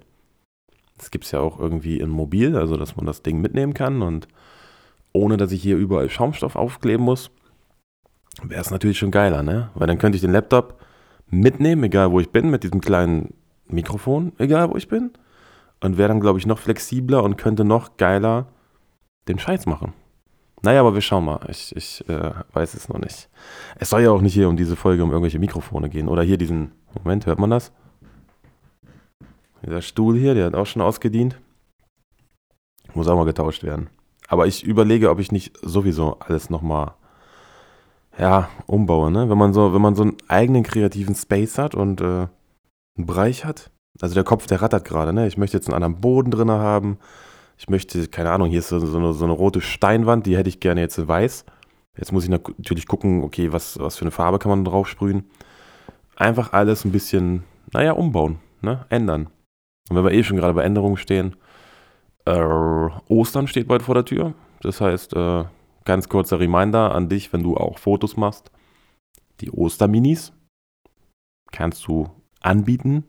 das 0.98 1.10
gibt 1.10 1.24
es 1.24 1.30
ja 1.30 1.40
auch 1.40 1.58
irgendwie 1.58 2.00
in 2.00 2.10
mobil, 2.10 2.56
also 2.56 2.76
dass 2.76 2.96
man 2.96 3.06
das 3.06 3.22
Ding 3.22 3.40
mitnehmen 3.40 3.74
kann 3.74 4.02
und 4.02 4.28
ohne 5.12 5.36
dass 5.36 5.52
ich 5.52 5.62
hier 5.62 5.76
überall 5.76 6.10
Schaumstoff 6.10 6.56
aufkleben 6.56 7.04
muss, 7.04 7.30
wäre 8.42 8.60
es 8.60 8.70
natürlich 8.70 8.98
schon 8.98 9.10
geiler, 9.10 9.42
ne? 9.42 9.70
Weil 9.74 9.86
dann 9.86 9.98
könnte 9.98 10.16
ich 10.16 10.22
den 10.22 10.32
Laptop 10.32 10.80
mitnehmen, 11.28 11.84
egal 11.84 12.12
wo 12.12 12.20
ich 12.20 12.30
bin, 12.30 12.50
mit 12.50 12.62
diesem 12.62 12.80
kleinen 12.80 13.34
Mikrofon, 13.66 14.32
egal 14.38 14.70
wo 14.70 14.76
ich 14.76 14.88
bin. 14.88 15.12
Und 15.80 15.98
wäre 15.98 16.08
dann, 16.08 16.20
glaube 16.20 16.38
ich, 16.38 16.46
noch 16.46 16.58
flexibler 16.58 17.22
und 17.24 17.36
könnte 17.36 17.64
noch 17.64 17.96
geiler 17.96 18.46
den 19.28 19.38
Scheiß 19.38 19.66
machen. 19.66 19.92
Naja, 20.62 20.80
aber 20.80 20.94
wir 20.94 21.00
schauen 21.00 21.24
mal. 21.24 21.40
Ich, 21.48 21.74
ich 21.74 22.08
äh, 22.08 22.30
weiß 22.52 22.74
es 22.74 22.88
noch 22.88 22.98
nicht. 22.98 23.28
Es 23.76 23.90
soll 23.90 24.02
ja 24.02 24.12
auch 24.12 24.20
nicht 24.20 24.34
hier 24.34 24.48
um 24.48 24.56
diese 24.56 24.76
Folge 24.76 25.02
um 25.02 25.10
irgendwelche 25.10 25.40
Mikrofone 25.40 25.88
gehen. 25.88 26.08
Oder 26.08 26.22
hier 26.22 26.38
diesen. 26.38 26.72
Moment, 26.94 27.26
hört 27.26 27.38
man 27.38 27.50
das? 27.50 27.72
Dieser 29.64 29.82
Stuhl 29.82 30.16
hier, 30.16 30.34
der 30.34 30.46
hat 30.46 30.54
auch 30.54 30.66
schon 30.66 30.82
ausgedient. 30.82 31.40
Muss 32.94 33.08
auch 33.08 33.16
mal 33.16 33.24
getauscht 33.24 33.64
werden. 33.64 33.88
Aber 34.32 34.46
ich 34.46 34.64
überlege, 34.64 35.10
ob 35.10 35.18
ich 35.18 35.30
nicht 35.30 35.58
sowieso 35.60 36.16
alles 36.20 36.48
nochmal 36.48 36.94
ja, 38.18 38.48
umbaue, 38.66 39.10
ne? 39.10 39.28
Wenn 39.28 39.36
man 39.36 39.52
so, 39.52 39.74
wenn 39.74 39.82
man 39.82 39.94
so 39.94 40.04
einen 40.04 40.16
eigenen 40.26 40.62
kreativen 40.62 41.14
Space 41.14 41.58
hat 41.58 41.74
und 41.74 42.00
äh, 42.00 42.28
einen 42.96 43.06
Bereich 43.06 43.44
hat. 43.44 43.70
Also 44.00 44.14
der 44.14 44.24
Kopf, 44.24 44.46
der 44.46 44.62
rattert 44.62 44.86
gerade, 44.86 45.12
ne? 45.12 45.26
Ich 45.26 45.36
möchte 45.36 45.58
jetzt 45.58 45.68
einen 45.68 45.74
anderen 45.74 46.00
Boden 46.00 46.30
drin 46.30 46.50
haben. 46.50 46.96
Ich 47.58 47.68
möchte, 47.68 48.08
keine 48.08 48.30
Ahnung, 48.30 48.48
hier 48.48 48.60
ist 48.60 48.68
so, 48.68 48.78
so, 48.78 48.96
eine, 48.96 49.12
so 49.12 49.26
eine 49.26 49.34
rote 49.34 49.60
Steinwand, 49.60 50.24
die 50.24 50.38
hätte 50.38 50.48
ich 50.48 50.60
gerne 50.60 50.80
jetzt 50.80 51.06
weiß. 51.06 51.44
Jetzt 51.98 52.12
muss 52.12 52.24
ich 52.24 52.30
natürlich 52.30 52.86
gucken, 52.86 53.24
okay, 53.24 53.52
was, 53.52 53.78
was 53.80 53.96
für 53.96 54.02
eine 54.06 54.12
Farbe 54.12 54.38
kann 54.38 54.48
man 54.48 54.64
drauf 54.64 54.88
sprühen. 54.88 55.28
Einfach 56.16 56.54
alles 56.54 56.86
ein 56.86 56.92
bisschen, 56.92 57.44
naja, 57.70 57.92
umbauen, 57.92 58.38
ne? 58.62 58.86
Ändern. 58.88 59.26
Und 59.90 59.96
wenn 59.96 60.04
wir 60.04 60.12
eh 60.12 60.24
schon 60.24 60.38
gerade 60.38 60.54
bei 60.54 60.62
Änderungen 60.62 60.96
stehen, 60.96 61.36
äh, 62.24 63.12
Ostern 63.12 63.46
steht 63.46 63.68
bald 63.68 63.82
vor 63.82 63.94
der 63.94 64.04
Tür. 64.04 64.34
Das 64.60 64.80
heißt, 64.80 65.14
äh, 65.14 65.44
Ganz 65.84 66.08
kurzer 66.08 66.38
Reminder 66.38 66.94
an 66.94 67.08
dich, 67.08 67.32
wenn 67.32 67.42
du 67.42 67.56
auch 67.56 67.78
Fotos 67.78 68.16
machst. 68.16 68.50
Die 69.40 69.50
Osterminis 69.50 70.32
kannst 71.50 71.86
du 71.86 72.08
anbieten. 72.40 73.04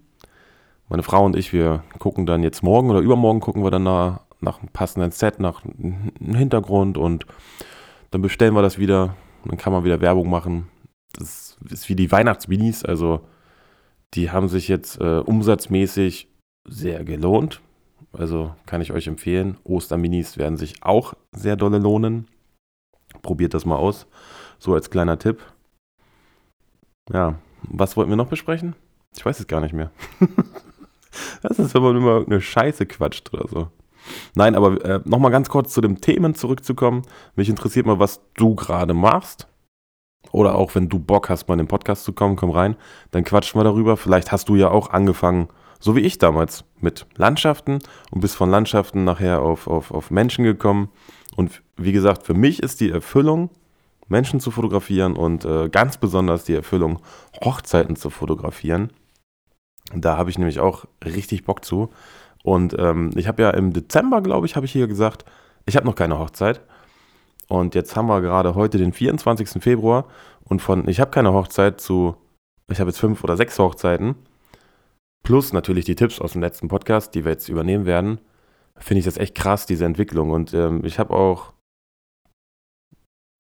Meine 0.89 1.03
Frau 1.03 1.23
und 1.23 1.35
ich, 1.35 1.53
wir 1.53 1.83
gucken 1.99 2.25
dann 2.25 2.43
jetzt 2.43 2.63
morgen 2.63 2.89
oder 2.89 2.99
übermorgen 2.99 3.39
gucken 3.39 3.63
wir 3.63 3.71
dann 3.71 3.83
nach, 3.83 4.21
nach 4.41 4.59
einem 4.59 4.69
passenden 4.69 5.11
Set, 5.11 5.39
nach 5.39 5.63
einem 5.63 6.35
Hintergrund 6.35 6.97
und 6.97 7.25
dann 8.11 8.21
bestellen 8.21 8.55
wir 8.55 8.61
das 8.61 8.79
wieder. 8.79 9.15
Dann 9.45 9.57
kann 9.57 9.73
man 9.73 9.83
wieder 9.83 10.01
Werbung 10.01 10.29
machen. 10.29 10.69
Das 11.17 11.57
ist 11.69 11.89
wie 11.89 11.95
die 11.95 12.11
Weihnachtsminis, 12.11 12.83
also 12.83 13.21
die 14.15 14.31
haben 14.31 14.47
sich 14.47 14.67
jetzt 14.67 14.99
äh, 14.99 15.19
umsatzmäßig 15.19 16.27
sehr 16.67 17.03
gelohnt. 17.03 17.61
Also 18.13 18.53
kann 18.65 18.81
ich 18.81 18.91
euch 18.91 19.07
empfehlen. 19.07 19.57
Osterminis 19.63 20.37
werden 20.37 20.57
sich 20.57 20.83
auch 20.83 21.15
sehr 21.31 21.55
dolle 21.55 21.79
lohnen. 21.79 22.27
Probiert 23.21 23.53
das 23.53 23.65
mal 23.65 23.75
aus. 23.75 24.07
So 24.59 24.73
als 24.73 24.89
kleiner 24.89 25.17
Tipp. 25.17 25.41
Ja, 27.11 27.39
was 27.63 27.97
wollten 27.97 28.11
wir 28.11 28.15
noch 28.17 28.29
besprechen? 28.29 28.75
Ich 29.15 29.25
weiß 29.25 29.39
es 29.39 29.47
gar 29.47 29.61
nicht 29.61 29.73
mehr. 29.73 29.91
das 31.41 31.59
ist, 31.59 31.73
wenn 31.73 31.81
man 31.81 31.97
immer 31.97 32.11
irgendeine 32.11 32.41
Scheiße 32.41 32.85
quatscht 32.85 33.33
oder 33.33 33.47
so. 33.47 33.67
Nein, 34.35 34.55
aber 34.55 34.83
äh, 34.85 34.99
nochmal 35.05 35.31
ganz 35.31 35.49
kurz 35.49 35.73
zu 35.73 35.81
den 35.81 36.01
Themen 36.01 36.35
zurückzukommen. 36.35 37.03
Mich 37.35 37.49
interessiert 37.49 37.85
mal, 37.85 37.99
was 37.99 38.21
du 38.35 38.55
gerade 38.55 38.93
machst. 38.93 39.47
Oder 40.31 40.55
auch, 40.55 40.73
wenn 40.75 40.89
du 40.89 40.99
Bock 40.99 41.29
hast, 41.29 41.47
mal 41.47 41.55
in 41.55 41.59
den 41.59 41.67
Podcast 41.67 42.03
zu 42.03 42.13
kommen, 42.13 42.35
komm 42.35 42.49
rein. 42.49 42.75
Dann 43.11 43.23
quatschen 43.23 43.59
wir 43.59 43.63
darüber. 43.63 43.97
Vielleicht 43.97 44.31
hast 44.31 44.49
du 44.49 44.55
ja 44.55 44.69
auch 44.69 44.89
angefangen, 44.89 45.49
so 45.83 45.97
wie 45.97 45.99
ich 45.99 46.17
damals, 46.17 46.63
mit 46.79 47.05
Landschaften 47.17 47.79
und 48.09 48.21
bist 48.21 48.37
von 48.37 48.49
Landschaften 48.49 49.03
nachher 49.03 49.41
auf, 49.41 49.67
auf, 49.67 49.91
auf 49.91 50.11
Menschen 50.11 50.45
gekommen. 50.45 50.87
Und 51.35 51.61
wie 51.75 51.91
gesagt, 51.91 52.23
für 52.23 52.33
mich 52.33 52.63
ist 52.63 52.79
die 52.79 52.89
Erfüllung, 52.89 53.49
Menschen 54.07 54.39
zu 54.39 54.49
fotografieren 54.49 55.17
und 55.17 55.43
äh, 55.43 55.67
ganz 55.67 55.97
besonders 55.97 56.45
die 56.45 56.53
Erfüllung, 56.53 56.99
Hochzeiten 57.43 57.97
zu 57.97 58.09
fotografieren. 58.09 58.91
Da 59.93 60.15
habe 60.15 60.29
ich 60.29 60.37
nämlich 60.37 60.61
auch 60.61 60.85
richtig 61.03 61.43
Bock 61.43 61.65
zu. 61.65 61.89
Und 62.43 62.73
ähm, 62.79 63.11
ich 63.15 63.27
habe 63.27 63.41
ja 63.41 63.49
im 63.49 63.73
Dezember, 63.73 64.21
glaube 64.21 64.45
ich, 64.45 64.55
habe 64.55 64.65
ich 64.65 64.71
hier 64.71 64.87
gesagt, 64.87 65.25
ich 65.65 65.75
habe 65.75 65.85
noch 65.85 65.95
keine 65.95 66.17
Hochzeit. 66.17 66.61
Und 67.49 67.75
jetzt 67.75 67.97
haben 67.97 68.07
wir 68.07 68.21
gerade 68.21 68.55
heute 68.55 68.77
den 68.77 68.93
24. 68.93 69.61
Februar 69.61 70.05
und 70.45 70.61
von 70.61 70.87
ich 70.87 71.01
habe 71.01 71.11
keine 71.11 71.33
Hochzeit 71.33 71.81
zu 71.81 72.15
ich 72.69 72.79
habe 72.79 72.89
jetzt 72.89 72.99
fünf 72.99 73.21
oder 73.25 73.35
sechs 73.35 73.59
Hochzeiten. 73.59 74.15
Plus 75.23 75.53
natürlich 75.53 75.85
die 75.85 75.95
Tipps 75.95 76.19
aus 76.19 76.33
dem 76.33 76.41
letzten 76.41 76.67
Podcast, 76.67 77.15
die 77.15 77.25
wir 77.25 77.31
jetzt 77.31 77.49
übernehmen 77.49 77.85
werden 77.85 78.19
finde 78.77 78.99
ich 78.99 79.05
das 79.05 79.17
echt 79.17 79.35
krass, 79.35 79.65
diese 79.65 79.85
Entwicklung. 79.85 80.31
Und 80.31 80.53
ähm, 80.53 80.83
ich 80.83 80.99
habe 80.99 81.13
auch. 81.13 81.53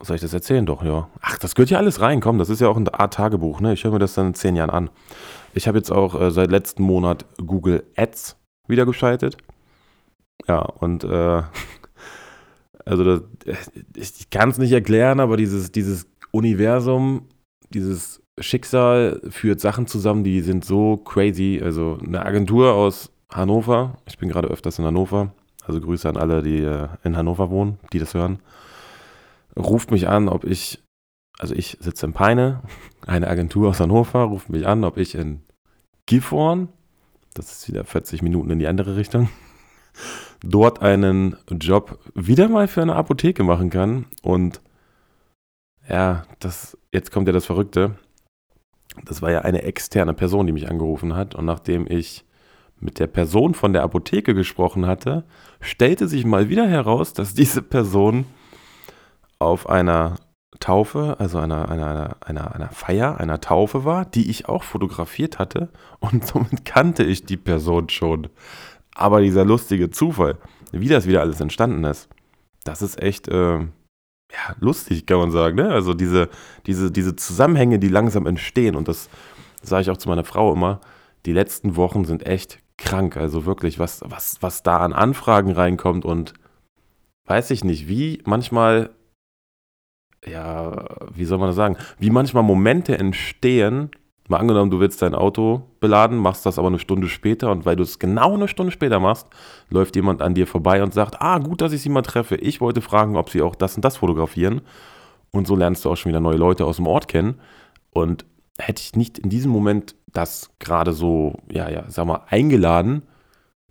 Soll 0.01 0.15
ich 0.15 0.21
das 0.21 0.33
erzählen? 0.33 0.65
Doch, 0.65 0.83
ja. 0.83 1.09
Ach, 1.21 1.37
das 1.37 1.55
gehört 1.55 1.69
ja 1.69 1.77
alles 1.77 2.01
rein. 2.01 2.19
Komm, 2.19 2.37
das 2.37 2.49
ist 2.49 2.59
ja 2.59 2.67
auch 2.67 2.75
eine 2.75 2.93
Art 2.93 3.13
Tagebuch. 3.13 3.61
Ne? 3.61 3.73
Ich 3.73 3.85
höre 3.85 3.91
mir 3.91 3.99
das 3.99 4.15
dann 4.15 4.27
in 4.27 4.33
zehn 4.33 4.55
Jahren 4.55 4.69
an. 4.69 4.89
Ich 5.53 5.67
habe 5.67 5.77
jetzt 5.77 5.91
auch 5.91 6.19
äh, 6.19 6.29
seit 6.29 6.51
letzten 6.51 6.83
Monat 6.83 7.25
Google 7.37 7.85
Ads 7.95 8.37
wieder 8.67 8.85
geschaltet. 8.85 9.37
Ja, 10.45 10.59
und 10.59 11.05
äh, 11.05 11.43
also 12.85 13.19
das, 13.45 13.71
ich 13.95 14.29
kann 14.29 14.49
es 14.49 14.57
nicht 14.57 14.73
erklären, 14.73 15.21
aber 15.21 15.37
dieses, 15.37 15.71
dieses 15.71 16.05
Universum, 16.31 17.29
dieses 17.69 18.22
Schicksal 18.39 19.21
führt 19.29 19.59
Sachen 19.59 19.87
zusammen, 19.87 20.23
die 20.23 20.41
sind 20.41 20.65
so 20.65 20.97
crazy. 20.97 21.61
Also 21.63 21.99
eine 22.03 22.25
Agentur 22.25 22.73
aus 22.73 23.11
Hannover. 23.31 23.97
Ich 24.05 24.17
bin 24.17 24.29
gerade 24.29 24.47
öfters 24.47 24.79
in 24.79 24.85
Hannover. 24.85 25.33
Also 25.65 25.79
Grüße 25.79 26.09
an 26.09 26.17
alle, 26.17 26.43
die 26.43 26.59
äh, 26.59 26.87
in 27.03 27.15
Hannover 27.15 27.49
wohnen, 27.49 27.79
die 27.93 27.99
das 27.99 28.13
hören. 28.13 28.39
Ruft 29.57 29.91
mich 29.91 30.09
an, 30.09 30.27
ob 30.27 30.43
ich, 30.43 30.83
also 31.39 31.53
ich 31.55 31.77
sitze 31.79 32.05
in 32.05 32.13
Peine, 32.13 32.61
eine 33.07 33.27
Agentur 33.27 33.69
aus 33.69 33.79
Hannover 33.79 34.23
ruft 34.23 34.49
mich 34.49 34.67
an, 34.67 34.83
ob 34.83 34.97
ich 34.97 35.15
in 35.15 35.41
Gifhorn, 36.05 36.69
das 37.33 37.51
ist 37.51 37.67
wieder 37.69 37.85
40 37.85 38.21
Minuten 38.21 38.49
in 38.49 38.59
die 38.59 38.67
andere 38.67 38.97
Richtung, 38.97 39.29
dort 40.43 40.81
einen 40.81 41.37
Job 41.49 41.99
wieder 42.13 42.49
mal 42.49 42.67
für 42.67 42.81
eine 42.81 42.95
Apotheke 42.95 43.43
machen 43.43 43.69
kann. 43.69 44.05
Und 44.21 44.59
ja, 45.87 46.25
das, 46.39 46.77
jetzt 46.91 47.11
kommt 47.11 47.27
ja 47.27 47.33
das 47.33 47.45
Verrückte. 47.45 47.95
Das 49.05 49.21
war 49.21 49.31
ja 49.31 49.41
eine 49.41 49.63
externe 49.63 50.13
Person, 50.13 50.45
die 50.47 50.53
mich 50.53 50.69
angerufen 50.69 51.15
hat. 51.15 51.35
Und 51.35 51.45
nachdem 51.45 51.85
ich 51.89 52.25
mit 52.79 52.99
der 52.99 53.07
Person 53.07 53.53
von 53.53 53.73
der 53.73 53.83
Apotheke 53.83 54.33
gesprochen 54.33 54.85
hatte, 54.85 55.23
stellte 55.61 56.07
sich 56.07 56.25
mal 56.25 56.49
wieder 56.49 56.67
heraus, 56.67 57.13
dass 57.13 57.33
diese 57.33 57.61
Person 57.61 58.25
auf 59.39 59.69
einer 59.69 60.15
Taufe, 60.59 61.15
also 61.19 61.39
einer, 61.39 61.69
einer, 61.69 62.17
einer, 62.21 62.55
einer 62.55 62.69
Feier, 62.69 63.19
einer 63.19 63.41
Taufe 63.41 63.85
war, 63.85 64.05
die 64.05 64.29
ich 64.29 64.47
auch 64.47 64.63
fotografiert 64.63 65.39
hatte 65.39 65.69
und 65.99 66.25
somit 66.27 66.65
kannte 66.65 67.03
ich 67.03 67.25
die 67.25 67.37
Person 67.37 67.89
schon. 67.89 68.27
Aber 68.95 69.21
dieser 69.21 69.43
lustige 69.43 69.89
Zufall, 69.89 70.37
wie 70.71 70.87
das 70.87 71.07
wieder 71.07 71.21
alles 71.21 71.41
entstanden 71.41 71.83
ist, 71.83 72.09
das 72.63 72.81
ist 72.81 73.01
echt 73.01 73.27
äh, 73.27 73.59
ja, 74.33 74.55
lustig, 74.59 75.05
kann 75.05 75.19
man 75.19 75.31
sagen. 75.31 75.55
Ne? 75.55 75.69
Also 75.69 75.93
diese, 75.93 76.29
diese, 76.65 76.91
diese 76.91 77.15
Zusammenhänge, 77.15 77.79
die 77.79 77.87
langsam 77.87 78.25
entstehen 78.25 78.75
und 78.75 78.87
das 78.87 79.09
sage 79.61 79.83
ich 79.83 79.89
auch 79.89 79.97
zu 79.97 80.09
meiner 80.09 80.23
Frau 80.23 80.51
immer, 80.51 80.81
die 81.25 81.33
letzten 81.33 81.75
Wochen 81.75 82.03
sind 82.03 82.25
echt 82.25 82.59
krank. 82.77 83.15
Also 83.15 83.45
wirklich, 83.45 83.79
was, 83.79 84.01
was, 84.05 84.37
was 84.41 84.63
da 84.63 84.77
an 84.77 84.91
Anfragen 84.93 85.51
reinkommt 85.51 86.03
und 86.03 86.33
weiß 87.25 87.51
ich 87.51 87.63
nicht, 87.63 87.87
wie 87.87 88.21
manchmal, 88.25 88.89
ja, 90.25 90.87
wie 91.13 91.25
soll 91.25 91.37
man 91.37 91.47
das 91.47 91.55
sagen, 91.55 91.77
wie 91.99 92.09
manchmal 92.09 92.43
Momente 92.43 92.97
entstehen. 92.97 93.91
Mal 94.33 94.39
angenommen, 94.39 94.71
du 94.71 94.79
willst 94.79 94.99
dein 95.03 95.13
Auto 95.13 95.61
beladen, 95.79 96.17
machst 96.17 96.43
das 96.47 96.57
aber 96.57 96.67
eine 96.67 96.79
Stunde 96.79 97.07
später 97.07 97.51
und 97.51 97.67
weil 97.67 97.75
du 97.75 97.83
es 97.83 97.99
genau 97.99 98.33
eine 98.33 98.47
Stunde 98.47 98.71
später 98.71 98.99
machst, 98.99 99.27
läuft 99.69 99.95
jemand 99.95 100.23
an 100.23 100.33
dir 100.33 100.47
vorbei 100.47 100.81
und 100.81 100.91
sagt, 100.91 101.21
ah, 101.21 101.37
gut, 101.37 101.61
dass 101.61 101.71
ich 101.71 101.83
sie 101.83 101.89
mal 101.89 102.01
treffe. 102.01 102.35
Ich 102.37 102.59
wollte 102.59 102.81
fragen, 102.81 103.15
ob 103.15 103.29
sie 103.29 103.43
auch 103.43 103.53
das 103.53 103.75
und 103.75 103.85
das 103.85 103.97
fotografieren. 103.97 104.61
Und 105.29 105.45
so 105.45 105.55
lernst 105.55 105.85
du 105.85 105.91
auch 105.91 105.97
schon 105.97 106.09
wieder 106.09 106.19
neue 106.19 106.37
Leute 106.37 106.65
aus 106.65 106.77
dem 106.77 106.87
Ort 106.87 107.07
kennen. 107.07 107.35
Und 107.91 108.25
hätte 108.57 108.81
ich 108.81 108.95
nicht 108.95 109.19
in 109.19 109.29
diesem 109.29 109.51
Moment 109.51 109.93
das 110.11 110.49
gerade 110.57 110.93
so, 110.93 111.35
ja, 111.51 111.69
ja, 111.69 111.83
sag 111.87 112.07
mal, 112.07 112.21
eingeladen, 112.27 113.03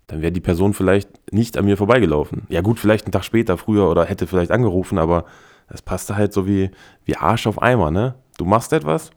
dann 0.07 0.21
wäre 0.21 0.31
die 0.31 0.39
Person 0.39 0.73
vielleicht 0.73 1.33
nicht 1.33 1.57
an 1.57 1.65
mir 1.65 1.75
vorbeigelaufen. 1.75 2.43
Ja 2.47 2.61
gut, 2.61 2.79
vielleicht 2.79 3.03
einen 3.03 3.11
Tag 3.11 3.25
später, 3.25 3.57
früher 3.57 3.89
oder 3.89 4.05
hätte 4.05 4.27
vielleicht 4.27 4.51
angerufen, 4.51 4.97
aber 4.97 5.25
das 5.67 5.81
passte 5.81 6.15
halt 6.15 6.31
so 6.31 6.47
wie, 6.47 6.71
wie 7.03 7.17
Arsch 7.17 7.47
auf 7.47 7.61
Eimer, 7.61 7.91
ne? 7.91 8.15
Du 8.37 8.45
machst 8.45 8.71
etwas 8.71 9.11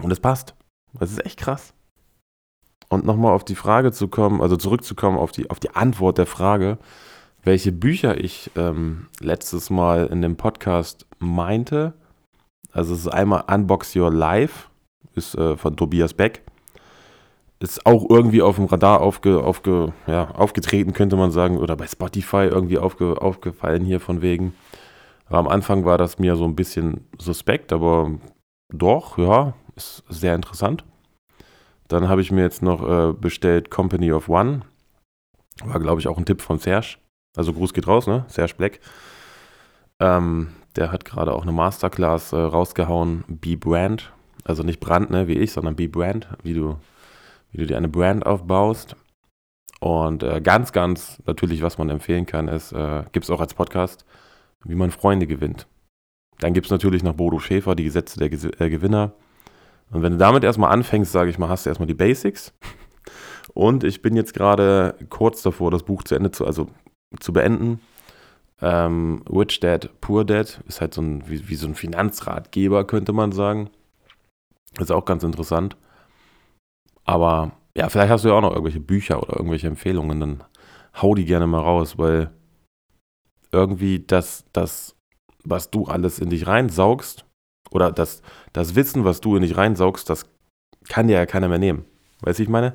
und 0.00 0.10
es 0.10 0.20
passt. 0.20 0.54
Das 0.92 1.10
ist 1.10 1.24
echt 1.24 1.38
krass. 1.38 1.74
Und 2.88 3.04
nochmal 3.04 3.32
auf 3.32 3.44
die 3.44 3.54
Frage 3.54 3.92
zu 3.92 4.08
kommen, 4.08 4.40
also 4.40 4.56
zurückzukommen 4.56 5.18
auf 5.18 5.32
die, 5.32 5.50
auf 5.50 5.58
die 5.58 5.70
Antwort 5.70 6.18
der 6.18 6.26
Frage, 6.26 6.78
welche 7.42 7.72
Bücher 7.72 8.18
ich 8.18 8.50
ähm, 8.56 9.08
letztes 9.20 9.70
Mal 9.70 10.06
in 10.06 10.22
dem 10.22 10.36
Podcast 10.36 11.06
meinte. 11.18 11.94
Also 12.72 12.94
es 12.94 13.00
ist 13.00 13.08
einmal 13.08 13.44
Unbox 13.48 13.96
Your 13.96 14.12
Life, 14.12 14.68
ist 15.14 15.34
äh, 15.34 15.56
von 15.56 15.76
Tobias 15.76 16.14
Beck 16.14 16.42
ist 17.58 17.86
auch 17.86 18.04
irgendwie 18.08 18.42
auf 18.42 18.56
dem 18.56 18.66
Radar 18.66 19.00
aufge, 19.00 19.42
aufge, 19.42 19.92
ja, 20.06 20.30
aufgetreten, 20.32 20.92
könnte 20.92 21.16
man 21.16 21.30
sagen, 21.30 21.58
oder 21.58 21.76
bei 21.76 21.86
Spotify 21.86 22.48
irgendwie 22.50 22.78
aufge, 22.78 23.20
aufgefallen 23.20 23.84
hier 23.84 24.00
von 24.00 24.20
wegen. 24.20 24.54
Aber 25.26 25.38
am 25.38 25.48
Anfang 25.48 25.84
war 25.84 25.98
das 25.98 26.18
mir 26.18 26.36
so 26.36 26.44
ein 26.44 26.54
bisschen 26.54 27.06
suspekt, 27.18 27.72
aber 27.72 28.10
doch, 28.72 29.18
ja, 29.18 29.54
ist 29.74 30.04
sehr 30.08 30.34
interessant. 30.34 30.84
Dann 31.88 32.08
habe 32.08 32.20
ich 32.20 32.32
mir 32.32 32.42
jetzt 32.42 32.62
noch 32.62 32.82
äh, 32.88 33.12
bestellt 33.12 33.70
Company 33.70 34.12
of 34.12 34.28
One. 34.28 34.62
War, 35.64 35.80
glaube 35.80 36.00
ich, 36.00 36.08
auch 36.08 36.18
ein 36.18 36.24
Tipp 36.24 36.42
von 36.42 36.58
Serge. 36.58 36.96
Also 37.36 37.52
Gruß 37.52 37.72
geht 37.72 37.86
raus, 37.86 38.06
ne? 38.06 38.24
Serge 38.28 38.54
Black. 38.56 38.80
Ähm, 40.00 40.48
der 40.74 40.92
hat 40.92 41.04
gerade 41.04 41.32
auch 41.32 41.42
eine 41.42 41.52
Masterclass 41.52 42.32
äh, 42.32 42.36
rausgehauen, 42.36 43.24
Be 43.28 43.56
Brand. 43.56 44.12
Also 44.44 44.62
nicht 44.62 44.80
Brand, 44.80 45.10
ne, 45.10 45.28
wie 45.28 45.38
ich, 45.38 45.52
sondern 45.52 45.76
Be 45.76 45.88
Brand, 45.88 46.28
wie 46.42 46.54
du 46.54 46.76
wie 47.56 47.62
du 47.62 47.66
dir 47.66 47.76
eine 47.76 47.88
Brand 47.88 48.26
aufbaust. 48.26 48.96
Und 49.80 50.22
äh, 50.22 50.40
ganz, 50.40 50.72
ganz 50.72 51.22
natürlich, 51.26 51.62
was 51.62 51.78
man 51.78 51.88
empfehlen 51.88 52.26
kann, 52.26 52.48
ist, 52.48 52.72
äh, 52.72 53.04
gibt 53.12 53.24
es 53.24 53.30
auch 53.30 53.40
als 53.40 53.54
Podcast, 53.54 54.04
wie 54.64 54.74
man 54.74 54.90
Freunde 54.90 55.26
gewinnt. 55.26 55.66
Dann 56.40 56.52
gibt 56.52 56.66
es 56.66 56.70
natürlich 56.70 57.02
noch 57.02 57.14
Bodo 57.14 57.38
Schäfer, 57.38 57.74
die 57.74 57.84
Gesetze 57.84 58.18
der 58.18 58.28
Ge 58.28 58.50
äh, 58.58 58.70
Gewinner. 58.70 59.12
Und 59.90 60.02
wenn 60.02 60.12
du 60.12 60.18
damit 60.18 60.44
erstmal 60.44 60.72
anfängst, 60.72 61.12
sage 61.12 61.30
ich 61.30 61.38
mal, 61.38 61.48
hast 61.48 61.64
du 61.64 61.70
erstmal 61.70 61.86
die 61.86 61.94
Basics. 61.94 62.52
Und 63.54 63.84
ich 63.84 64.02
bin 64.02 64.16
jetzt 64.16 64.34
gerade 64.34 64.96
kurz 65.08 65.42
davor, 65.42 65.70
das 65.70 65.84
Buch 65.84 66.02
zu 66.02 66.14
Ende 66.14 66.30
zu, 66.30 66.46
also 66.46 66.68
zu 67.20 67.32
beenden. 67.32 67.80
Ähm, 68.60 69.22
Rich 69.30 69.60
Dad, 69.60 69.90
Poor 70.00 70.24
Dad 70.24 70.60
ist 70.66 70.80
halt 70.80 70.94
so 70.94 71.02
ein, 71.02 71.28
wie, 71.28 71.48
wie 71.48 71.54
so 71.54 71.66
ein 71.66 71.74
Finanzratgeber, 71.74 72.86
könnte 72.86 73.12
man 73.12 73.32
sagen. 73.32 73.70
Ist 74.78 74.92
auch 74.92 75.04
ganz 75.04 75.22
interessant. 75.22 75.76
Aber 77.04 77.52
ja, 77.76 77.88
vielleicht 77.88 78.10
hast 78.10 78.24
du 78.24 78.28
ja 78.28 78.34
auch 78.34 78.40
noch 78.40 78.50
irgendwelche 78.50 78.80
Bücher 78.80 79.22
oder 79.22 79.36
irgendwelche 79.36 79.68
Empfehlungen, 79.68 80.20
dann 80.20 80.44
hau 81.00 81.14
die 81.14 81.24
gerne 81.24 81.46
mal 81.46 81.60
raus, 81.60 81.98
weil 81.98 82.30
irgendwie 83.52 84.00
das, 84.00 84.44
das 84.52 84.95
was 85.48 85.70
du 85.70 85.86
alles 85.86 86.18
in 86.18 86.30
dich 86.30 86.46
reinsaugst, 86.46 87.24
oder 87.70 87.92
das, 87.92 88.22
das 88.52 88.74
Wissen, 88.74 89.04
was 89.04 89.20
du 89.20 89.36
in 89.36 89.42
dich 89.42 89.56
reinsaugst, 89.56 90.08
das 90.08 90.26
kann 90.88 91.08
dir 91.08 91.14
ja 91.14 91.26
keiner 91.26 91.48
mehr 91.48 91.58
nehmen. 91.58 91.84
Weißt 92.20 92.38
du, 92.38 92.42
ich 92.42 92.48
meine? 92.48 92.74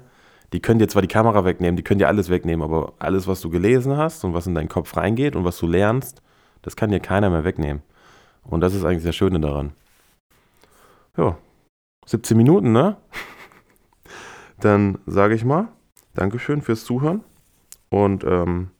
Die 0.53 0.62
können 0.62 0.79
dir 0.79 0.89
zwar 0.89 1.01
die 1.01 1.07
Kamera 1.07 1.45
wegnehmen, 1.45 1.77
die 1.77 1.84
können 1.84 1.99
dir 1.99 2.10
alles 2.10 2.29
wegnehmen, 2.29 2.62
aber 2.62 2.93
alles, 2.99 3.25
was 3.25 3.39
du 3.39 3.49
gelesen 3.49 3.95
hast 3.95 4.25
und 4.25 4.34
was 4.34 4.47
in 4.47 4.55
deinen 4.55 4.67
Kopf 4.67 4.97
reingeht 4.97 5.38
und 5.38 5.45
was 5.45 5.57
du 5.57 5.65
lernst, 5.65 6.21
das 6.62 6.75
kann 6.75 6.91
dir 6.91 6.99
keiner 6.99 7.29
mehr 7.29 7.45
wegnehmen. 7.45 7.84
Und 8.43 8.60
das 8.60 8.73
ist 8.73 8.84
eigentlich 8.84 9.05
das 9.05 9.15
Schöne 9.15 9.39
daran. 9.39 9.71
Ja, 11.15 11.38
17 12.05 12.36
Minuten, 12.36 12.73
ne? 12.73 12.97
Dann 14.60 14.99
sage 15.05 15.36
ich 15.36 15.45
mal, 15.45 15.69
Dankeschön 16.13 16.62
fürs 16.62 16.84
Zuhören 16.84 17.23
und 17.89 18.25
ähm, 18.25 18.71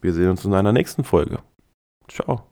wir 0.00 0.12
sehen 0.12 0.30
uns 0.30 0.44
in 0.44 0.54
einer 0.54 0.72
nächsten 0.72 1.02
Folge. 1.02 1.40
Ciao. 2.08 2.47